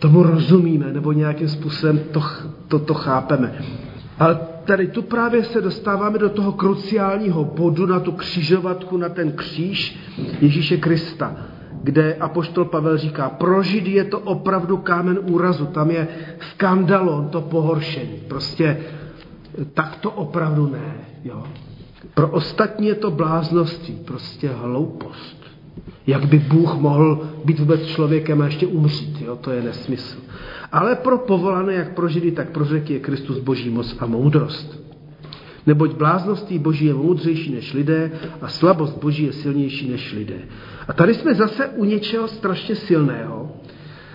tomu 0.00 0.22
rozumíme, 0.22 0.92
nebo 0.92 1.12
nějakým 1.12 1.48
způsobem 1.48 2.00
to, 2.10 2.22
to, 2.68 2.78
to 2.78 2.94
chápeme. 2.94 3.54
Ale 4.18 4.38
tady 4.64 4.86
tu 4.86 5.02
právě 5.02 5.44
se 5.44 5.60
dostáváme 5.60 6.18
do 6.18 6.28
toho 6.28 6.52
kruciálního 6.52 7.44
bodu, 7.44 7.86
na 7.86 8.00
tu 8.00 8.12
křižovatku, 8.12 8.96
na 8.96 9.08
ten 9.08 9.32
kříž 9.32 9.98
Ježíše 10.40 10.76
Krista, 10.76 11.36
kde 11.82 12.14
apoštol 12.14 12.64
Pavel 12.64 12.98
říká, 12.98 13.28
pro 13.28 13.62
Židy 13.62 13.90
je 13.90 14.04
to 14.04 14.18
opravdu 14.18 14.76
kámen 14.76 15.18
úrazu, 15.30 15.66
tam 15.66 15.90
je 15.90 16.08
skandalon, 16.40 17.28
to 17.28 17.40
pohoršení. 17.40 18.20
Prostě 18.28 18.76
tak 19.74 19.96
to 19.96 20.10
opravdu 20.10 20.66
ne. 20.66 20.94
Jo. 21.24 21.44
Pro 22.14 22.28
ostatní 22.28 22.86
je 22.86 22.94
to 22.94 23.10
blázností, 23.10 23.92
prostě 23.92 24.48
hloupost. 24.48 25.39
Jak 26.06 26.24
by 26.24 26.38
Bůh 26.38 26.74
mohl 26.74 27.28
být 27.44 27.58
vůbec 27.58 27.86
člověkem 27.86 28.42
a 28.42 28.44
ještě 28.44 28.66
umřít, 28.66 29.20
jo? 29.20 29.36
to 29.36 29.50
je 29.50 29.62
nesmysl. 29.62 30.18
Ale 30.72 30.96
pro 30.96 31.18
povolané, 31.18 31.74
jak 31.74 31.94
pro 31.94 32.08
Židy, 32.08 32.32
tak 32.32 32.50
pro 32.50 32.64
řeky 32.64 32.92
je 32.92 33.00
Kristus 33.00 33.38
boží 33.38 33.70
moc 33.70 33.96
a 33.98 34.06
moudrost. 34.06 34.80
Neboť 35.66 35.94
blázností 35.94 36.58
boží 36.58 36.84
je 36.84 36.94
moudřejší 36.94 37.52
než 37.52 37.74
lidé 37.74 38.12
a 38.40 38.48
slabost 38.48 38.98
boží 38.98 39.24
je 39.24 39.32
silnější 39.32 39.90
než 39.90 40.12
lidé. 40.12 40.38
A 40.88 40.92
tady 40.92 41.14
jsme 41.14 41.34
zase 41.34 41.68
u 41.68 41.84
něčeho 41.84 42.28
strašně 42.28 42.74
silného. 42.74 43.52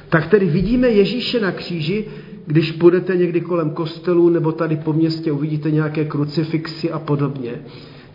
Tak 0.10 0.28
tedy 0.28 0.46
vidíme 0.46 0.90
Ježíše 0.90 1.40
na 1.40 1.52
kříži, 1.52 2.06
když 2.46 2.72
půjdete 2.72 3.18
někdy 3.18 3.42
kolem 3.42 3.70
kostelů 3.70 4.30
nebo 4.30 4.52
tady 4.52 4.76
po 4.76 4.94
městě 4.94 5.32
uvidíte 5.32 5.72
nějaké 5.72 6.06
krucifixy 6.06 6.92
a 6.92 7.00
podobně, 7.00 7.52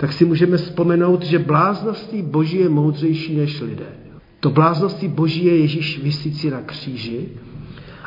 tak 0.01 0.13
si 0.13 0.25
můžeme 0.25 0.57
vzpomenout, 0.57 1.23
že 1.23 1.39
blázností 1.39 2.23
boží 2.23 2.59
je 2.59 2.69
moudřejší 2.69 3.37
než 3.37 3.61
lidé. 3.61 3.93
To 4.41 4.51
blázností 4.51 5.09
boží 5.09 5.45
je 5.45 5.59
Ježíš 5.59 6.03
vysící 6.03 6.51
na 6.51 6.61
kříži 6.61 7.29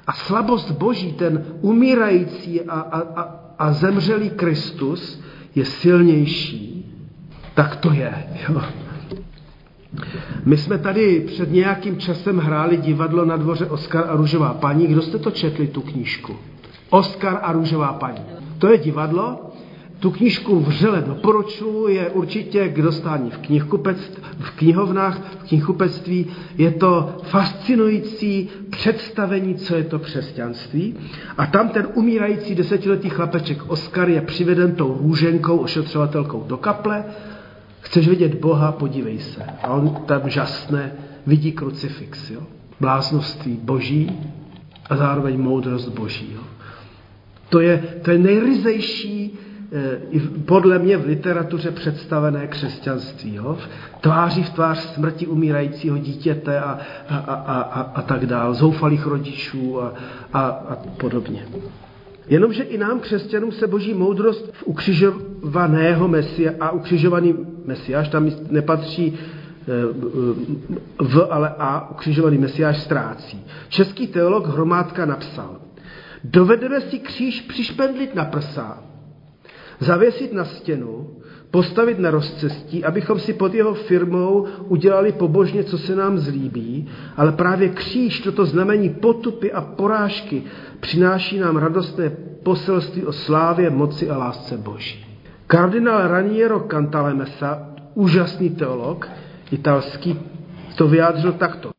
a 0.07 0.13
slabost 0.13 0.71
boží, 0.71 1.13
ten 1.13 1.45
umírající 1.61 2.61
a, 2.61 2.79
a, 2.79 2.99
a, 2.99 3.35
a 3.59 3.71
zemřelý 3.71 4.29
Kristus 4.29 5.21
je 5.55 5.65
silnější. 5.65 6.85
Tak 7.53 7.75
to 7.75 7.91
je. 7.91 8.13
Jo. 8.49 8.61
My 10.45 10.57
jsme 10.57 10.77
tady 10.77 11.19
před 11.19 11.51
nějakým 11.51 11.97
časem 11.97 12.37
hráli 12.37 12.77
divadlo 12.77 13.25
na 13.25 13.37
dvoře 13.37 13.65
Oskar 13.65 14.05
a 14.09 14.15
Růžová 14.15 14.53
paní. 14.53 14.87
Kdo 14.87 15.01
jste 15.01 15.19
to 15.19 15.31
četli, 15.31 15.67
tu 15.67 15.81
knížku? 15.81 16.35
Oskar 16.89 17.39
a 17.41 17.51
Růžová 17.51 17.93
paní. 17.93 18.21
To 18.57 18.71
je 18.71 18.77
divadlo, 18.77 19.52
tu 20.03 20.11
knížku 20.11 20.59
vřele 20.59 21.01
doporučuji, 21.01 21.87
je 21.87 22.09
určitě 22.09 22.69
k 22.69 22.81
dostání 22.81 23.31
v, 23.31 23.37
v 24.39 24.51
knihovnách, 24.51 25.19
v 25.19 25.47
knihkupectví. 25.47 26.25
Je 26.57 26.71
to 26.71 27.17
fascinující 27.23 28.49
představení, 28.69 29.55
co 29.55 29.75
je 29.75 29.83
to 29.83 29.99
křesťanství. 29.99 30.95
A 31.37 31.45
tam 31.45 31.69
ten 31.69 31.87
umírající 31.93 32.55
desetiletý 32.55 33.09
chlapeček 33.09 33.57
Oskar 33.67 34.09
je 34.09 34.21
přiveden 34.21 34.75
tou 34.75 34.97
růženkou, 35.01 35.57
ošetřovatelkou 35.57 36.43
do 36.47 36.57
kaple. 36.57 37.03
Chceš 37.79 38.07
vidět 38.07 38.35
Boha, 38.35 38.71
podívej 38.71 39.19
se. 39.19 39.43
A 39.63 39.67
on 39.67 39.95
tam 40.05 40.29
žasne, 40.29 40.91
vidí 41.27 41.51
krucifix. 41.51 42.29
Jo? 42.29 42.41
Bláznoství 42.79 43.59
boží 43.61 44.11
a 44.89 44.95
zároveň 44.95 45.41
moudrost 45.41 45.89
boží. 45.89 46.31
Jo? 46.35 46.41
To 47.49 47.59
je, 47.59 47.83
to 48.01 48.11
je 48.11 48.19
nejryzejší 48.19 49.22
i 50.11 50.19
podle 50.19 50.79
mě 50.79 50.97
v 50.97 51.05
literatuře 51.05 51.71
představené 51.71 52.47
křesťanství. 52.47 53.35
Jo? 53.35 53.57
Tváří 54.01 54.43
v 54.43 54.49
tvář 54.49 54.77
smrti 54.77 55.27
umírajícího 55.27 55.97
dítěte 55.97 56.59
a, 56.59 56.79
a, 57.09 57.17
a, 57.17 57.61
a, 57.61 57.81
a 57.81 58.01
tak 58.01 58.25
dál, 58.25 58.53
zoufalých 58.53 59.05
rodičů 59.05 59.81
a, 59.81 59.93
a, 60.33 60.41
a 60.47 60.75
podobně. 60.97 61.45
Jenomže 62.27 62.63
i 62.63 62.77
nám, 62.77 62.99
křesťanům, 62.99 63.51
se 63.51 63.67
boží 63.67 63.93
moudrost 63.93 64.53
v 64.53 64.63
ukřižovaného 64.63 66.07
mesia 66.07 66.51
a 66.59 66.71
ukřižovaný 66.71 67.35
mesiáš, 67.65 68.09
tam 68.09 68.31
nepatří 68.49 69.13
eh, 69.13 69.71
v, 70.99 71.27
ale 71.29 71.53
a 71.59 71.89
ukřižovaný 71.91 72.37
mesiáš 72.37 72.81
ztrácí. 72.81 73.45
Český 73.69 74.07
teolog 74.07 74.47
Hromádka 74.47 75.05
napsal, 75.05 75.57
dovedeme 76.23 76.81
si 76.81 76.99
kříž 76.99 77.41
přišpendlit 77.41 78.15
na 78.15 78.25
prsa, 78.25 78.83
zavěsit 79.83 80.33
na 80.33 80.45
stěnu, 80.45 81.09
postavit 81.51 81.99
na 81.99 82.11
rozcestí, 82.11 82.85
abychom 82.85 83.19
si 83.19 83.33
pod 83.33 83.53
jeho 83.53 83.73
firmou 83.73 84.47
udělali 84.67 85.11
pobožně, 85.11 85.63
co 85.63 85.77
se 85.77 85.95
nám 85.95 86.17
zlíbí, 86.17 86.89
ale 87.17 87.31
právě 87.31 87.69
kříž, 87.69 88.19
toto 88.19 88.45
znamení 88.45 88.89
potupy 88.89 89.51
a 89.51 89.61
porážky, 89.61 90.43
přináší 90.79 91.39
nám 91.39 91.57
radostné 91.57 92.09
poselství 92.43 93.05
o 93.05 93.13
slávě, 93.13 93.69
moci 93.69 94.09
a 94.09 94.17
lásce 94.17 94.57
Boží. 94.57 95.05
Kardinál 95.47 96.07
Raniero 96.07 96.59
Cantalemessa, 96.59 97.69
úžasný 97.93 98.49
teolog, 98.49 99.09
italský, 99.51 100.19
to 100.75 100.87
vyjádřil 100.87 101.31
takto. 101.31 101.69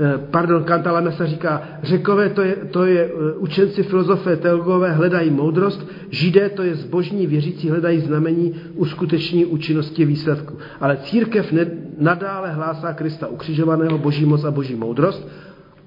Eh, 0.00 0.18
pardon, 0.30 0.64
Kantalamesa 0.64 1.26
říká, 1.26 1.62
řekové 1.82 2.28
to 2.28 2.42
je, 2.42 2.56
to 2.56 2.84
je 2.86 3.04
eh, 3.04 3.32
učenci 3.38 3.82
filozofé, 3.82 4.36
teologové 4.36 4.92
hledají 4.92 5.30
moudrost, 5.30 5.86
židé 6.10 6.48
to 6.48 6.62
je 6.62 6.74
zbožní 6.74 7.26
věřící 7.26 7.70
hledají 7.70 8.00
znamení 8.00 8.54
uskuteční 8.74 9.44
účinnosti 9.46 10.04
výsledku. 10.04 10.58
Ale 10.80 10.96
církev 10.96 11.52
ne, 11.52 11.66
nadále 11.98 12.52
hlásá 12.52 12.92
Krista 12.92 13.26
ukřižovaného, 13.26 13.98
boží 13.98 14.24
moc 14.24 14.44
a 14.44 14.50
boží 14.50 14.74
moudrost. 14.74 15.28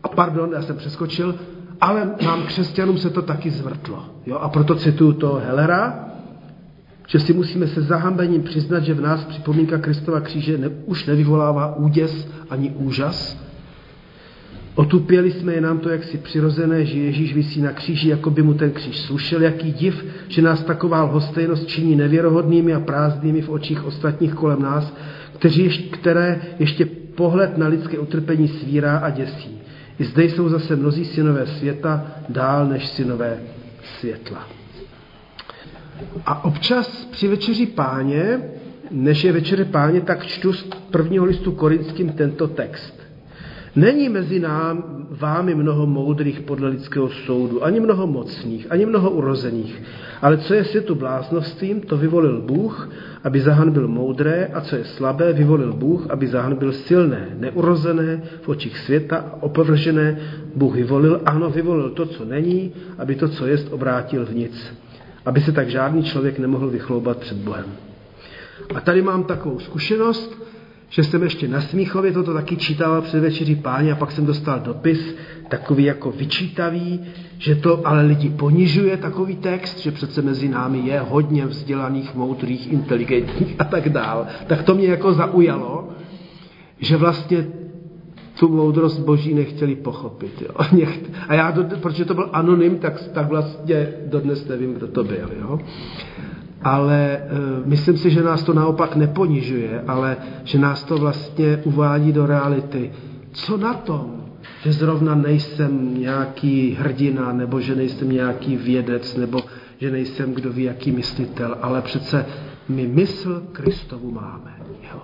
A 0.04 0.08
pardon, 0.08 0.50
já 0.54 0.62
jsem 0.62 0.78
přeskočil, 0.78 1.36
ale 1.82 2.12
nám 2.26 2.44
křesťanům 2.44 2.98
se 2.98 3.10
to 3.10 3.22
taky 3.22 3.50
zvrtlo. 3.50 4.06
Jo? 4.26 4.38
A 4.38 4.50
proto 4.50 4.76
cituju 4.76 5.14
to 5.14 5.42
Hellera, 5.46 6.08
že 7.08 7.20
si 7.20 7.34
musíme 7.34 7.68
se 7.68 7.82
zahambením 7.82 8.44
přiznat, 8.44 8.84
že 8.84 8.94
v 8.94 9.02
nás 9.02 9.26
připomínka 9.26 9.78
Kristova 9.78 10.22
kříže 10.22 10.58
ne, 10.58 10.70
už 10.86 11.06
nevyvolává 11.06 11.76
úděs 11.76 12.28
ani 12.50 12.70
úžas, 12.70 13.47
Otupěli 14.78 15.32
jsme, 15.32 15.54
je 15.54 15.62
nám 15.62 15.80
to 15.80 15.90
jaksi 15.90 16.18
přirozené, 16.18 16.86
že 16.86 17.00
Ježíš 17.00 17.34
visí 17.34 17.62
na 17.62 17.72
kříži, 17.72 18.10
jako 18.10 18.30
by 18.30 18.44
mu 18.44 18.54
ten 18.54 18.72
kříž 18.72 18.98
slušel. 19.00 19.42
Jaký 19.42 19.72
div, 19.72 20.06
že 20.28 20.42
nás 20.42 20.64
taková 20.64 21.04
lhostejnost 21.04 21.68
činí 21.68 21.96
nevěrohodnými 21.96 22.74
a 22.74 22.80
prázdnými 22.80 23.42
v 23.42 23.50
očích 23.50 23.86
ostatních 23.86 24.34
kolem 24.34 24.62
nás, 24.62 24.94
kteří 25.34 25.70
které 25.70 26.42
ještě 26.60 26.86
pohled 27.16 27.58
na 27.58 27.68
lidské 27.68 28.00
utrpení 28.00 28.48
svírá 28.48 28.98
a 28.98 29.10
děsí. 29.10 29.62
I 30.00 30.04
zde 30.04 30.24
jsou 30.24 30.50
zase 30.50 30.76
mnozí 30.76 31.06
synové 31.06 31.48
světa 31.48 32.06
dál 32.30 32.68
než 32.68 32.88
synové 32.88 33.38
světla. 34.00 34.48
A 36.26 36.46
občas 36.46 37.06
při 37.12 37.28
večeři 37.28 37.66
páně, 37.66 38.40
než 38.92 39.24
je 39.24 39.32
večeře 39.32 39.66
páně, 39.66 40.02
tak 40.02 40.26
čtu 40.26 40.54
z 40.54 40.64
prvního 40.92 41.26
listu 41.26 41.52
korinským 41.52 42.10
tento 42.10 42.48
text. 42.48 43.07
Není 43.78 44.10
mezi 44.10 44.40
nám, 44.40 45.06
vámi 45.10 45.56
mnoho 45.56 45.86
moudrých 45.86 46.40
podle 46.40 46.70
lidského 46.70 47.10
soudu, 47.10 47.64
ani 47.64 47.80
mnoho 47.80 48.08
mocných, 48.08 48.72
ani 48.72 48.86
mnoho 48.86 49.12
urozených. 49.12 49.84
Ale 50.22 50.38
co 50.38 50.54
je 50.54 50.64
světu 50.64 50.96
bláznovstvím, 50.96 51.82
to 51.82 51.98
vyvolil 51.98 52.42
Bůh, 52.42 52.90
aby 53.24 53.40
byl 53.72 53.88
moudré, 53.88 54.50
a 54.54 54.62
co 54.62 54.76
je 54.76 54.86
slabé, 54.86 55.34
vyvolil 55.34 55.74
Bůh, 55.74 56.10
aby 56.10 56.28
byl 56.56 56.74
silné, 56.74 57.38
neurozené, 57.40 58.22
v 58.42 58.50
očích 58.50 58.78
světa, 58.78 59.38
opovržené. 59.40 60.20
Bůh 60.56 60.76
vyvolil, 60.76 61.22
ano, 61.26 61.50
vyvolil 61.50 61.90
to, 61.90 62.06
co 62.06 62.26
není, 62.26 62.74
aby 62.98 63.16
to, 63.16 63.30
co 63.30 63.48
jest, 63.48 63.74
obrátil 63.74 64.26
v 64.26 64.36
nic. 64.36 64.74
Aby 65.26 65.42
se 65.42 65.52
tak 65.52 65.70
žádný 65.70 66.04
člověk 66.04 66.40
nemohl 66.40 66.68
vychloubat 66.68 67.18
před 67.18 67.38
Bohem. 67.38 67.66
A 68.76 68.82
tady 68.82 69.02
mám 69.02 69.24
takovou 69.24 69.60
zkušenost, 69.60 70.47
že 70.90 71.04
jsem 71.04 71.24
ještě 71.24 71.48
na 71.48 71.62
Smíchově 71.62 72.12
toto 72.12 72.34
taky 72.34 72.58
čítal 72.58 73.02
před 73.02 73.20
večeří 73.20 73.56
páně 73.56 73.92
a 73.92 73.96
pak 73.96 74.12
jsem 74.12 74.26
dostal 74.26 74.60
dopis, 74.60 75.16
takový 75.48 75.84
jako 75.84 76.12
vyčítavý, 76.12 77.00
že 77.38 77.56
to 77.56 77.88
ale 77.88 78.02
lidi 78.02 78.30
ponižuje 78.30 78.98
takový 78.98 79.36
text, 79.36 79.80
že 79.80 79.92
přece 79.92 80.22
mezi 80.22 80.50
námi 80.50 80.80
je 80.80 81.00
hodně 81.00 81.46
vzdělaných, 81.46 82.16
moudrých, 82.16 82.72
inteligentních 82.72 83.56
a 83.60 83.64
tak 83.64 83.90
dál. 83.90 84.28
Tak 84.48 84.64
to 84.64 84.76
mě 84.76 84.88
jako 84.88 85.14
zaujalo, 85.14 85.90
že 86.80 86.98
vlastně 86.98 87.48
tu 88.40 88.50
moudrost 88.50 89.00
boží 89.00 89.34
nechtěli 89.34 89.76
pochopit. 89.76 90.42
Jo. 90.42 90.86
A 91.28 91.34
já, 91.34 91.54
protože 91.82 92.06
to 92.06 92.14
byl 92.14 92.30
anonym, 92.34 92.78
tak, 92.78 93.04
tak 93.14 93.28
vlastně 93.28 93.94
dodnes 94.06 94.48
nevím, 94.48 94.74
kdo 94.74 94.88
to 94.88 95.04
byl. 95.04 95.30
Jo 95.40 95.60
ale 96.62 97.18
e, 97.18 97.20
myslím 97.66 97.98
si, 97.98 98.10
že 98.10 98.24
nás 98.24 98.44
to 98.44 98.54
naopak 98.54 98.96
neponižuje, 98.96 99.84
ale 99.88 100.18
že 100.44 100.60
nás 100.60 100.84
to 100.84 100.98
vlastně 100.98 101.58
uvádí 101.64 102.14
do 102.14 102.26
reality. 102.26 102.92
Co 103.32 103.58
na 103.58 103.74
tom, 103.74 104.26
že 104.64 104.74
zrovna 104.74 105.16
nejsem 105.16 106.00
nějaký 106.00 106.78
hrdina, 106.80 107.34
nebo 107.34 107.62
že 107.62 107.76
nejsem 107.76 108.10
nějaký 108.10 108.56
vědec, 108.56 109.16
nebo 109.16 109.40
že 109.78 109.92
nejsem 109.92 110.34
kdo 110.34 110.54
ví 110.54 110.64
jaký 110.64 110.92
myslitel, 110.92 111.58
ale 111.62 111.82
přece 111.82 112.26
my 112.70 112.88
mysl 112.88 113.44
Kristovu 113.52 114.12
máme. 114.12 114.56
Jo? 114.94 115.02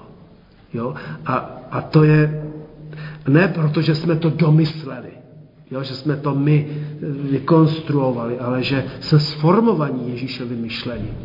Jo? 0.74 0.94
A, 1.26 1.36
a 1.72 1.82
to 1.82 2.04
je 2.04 2.44
ne 3.28 3.48
proto, 3.48 3.82
že 3.82 3.96
jsme 3.96 4.16
to 4.16 4.30
domysleli, 4.30 5.12
jo? 5.72 5.84
že 5.84 5.96
jsme 5.96 6.16
to 6.18 6.36
my 6.36 6.68
vykonstruovali, 7.32 8.40
ale 8.40 8.64
že 8.64 8.86
jsme 9.00 9.20
sformovaní 9.20 10.10
Ježíšovým 10.10 10.60
myšlením. 10.62 11.16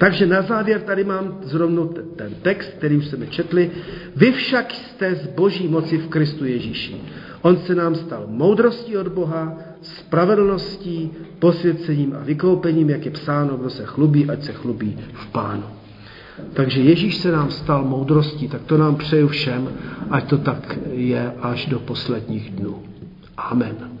Takže 0.00 0.26
na 0.26 0.42
závěr 0.42 0.80
tady 0.80 1.04
mám 1.04 1.38
zrovna 1.42 1.82
ten 2.16 2.34
text, 2.42 2.70
který 2.78 2.96
už 2.96 3.06
jsme 3.06 3.26
četli. 3.26 3.70
Vy 4.16 4.32
však 4.32 4.74
jste 4.74 5.14
z 5.14 5.26
boží 5.26 5.68
moci 5.68 5.98
v 5.98 6.08
Kristu 6.08 6.44
Ježíši. 6.44 6.96
On 7.42 7.56
se 7.56 7.74
nám 7.74 7.94
stal 7.94 8.24
moudrostí 8.28 8.96
od 8.96 9.08
Boha, 9.08 9.58
spravedlností, 9.82 11.10
posvěcením 11.38 12.16
a 12.16 12.24
vykoupením, 12.24 12.90
jak 12.90 13.04
je 13.04 13.10
psáno, 13.10 13.56
kdo 13.56 13.70
se 13.70 13.84
chlubí, 13.84 14.30
ať 14.30 14.42
se 14.44 14.52
chlubí 14.52 14.98
v 15.12 15.26
pánu. 15.26 15.64
Takže 16.52 16.80
Ježíš 16.80 17.16
se 17.16 17.32
nám 17.32 17.50
stal 17.50 17.84
moudrostí, 17.84 18.48
tak 18.48 18.62
to 18.62 18.78
nám 18.78 18.96
přeju 18.96 19.28
všem, 19.28 19.68
ať 20.10 20.28
to 20.28 20.38
tak 20.38 20.78
je 20.92 21.32
až 21.42 21.66
do 21.66 21.78
posledních 21.78 22.50
dnů. 22.50 22.82
Amen. 23.36 23.99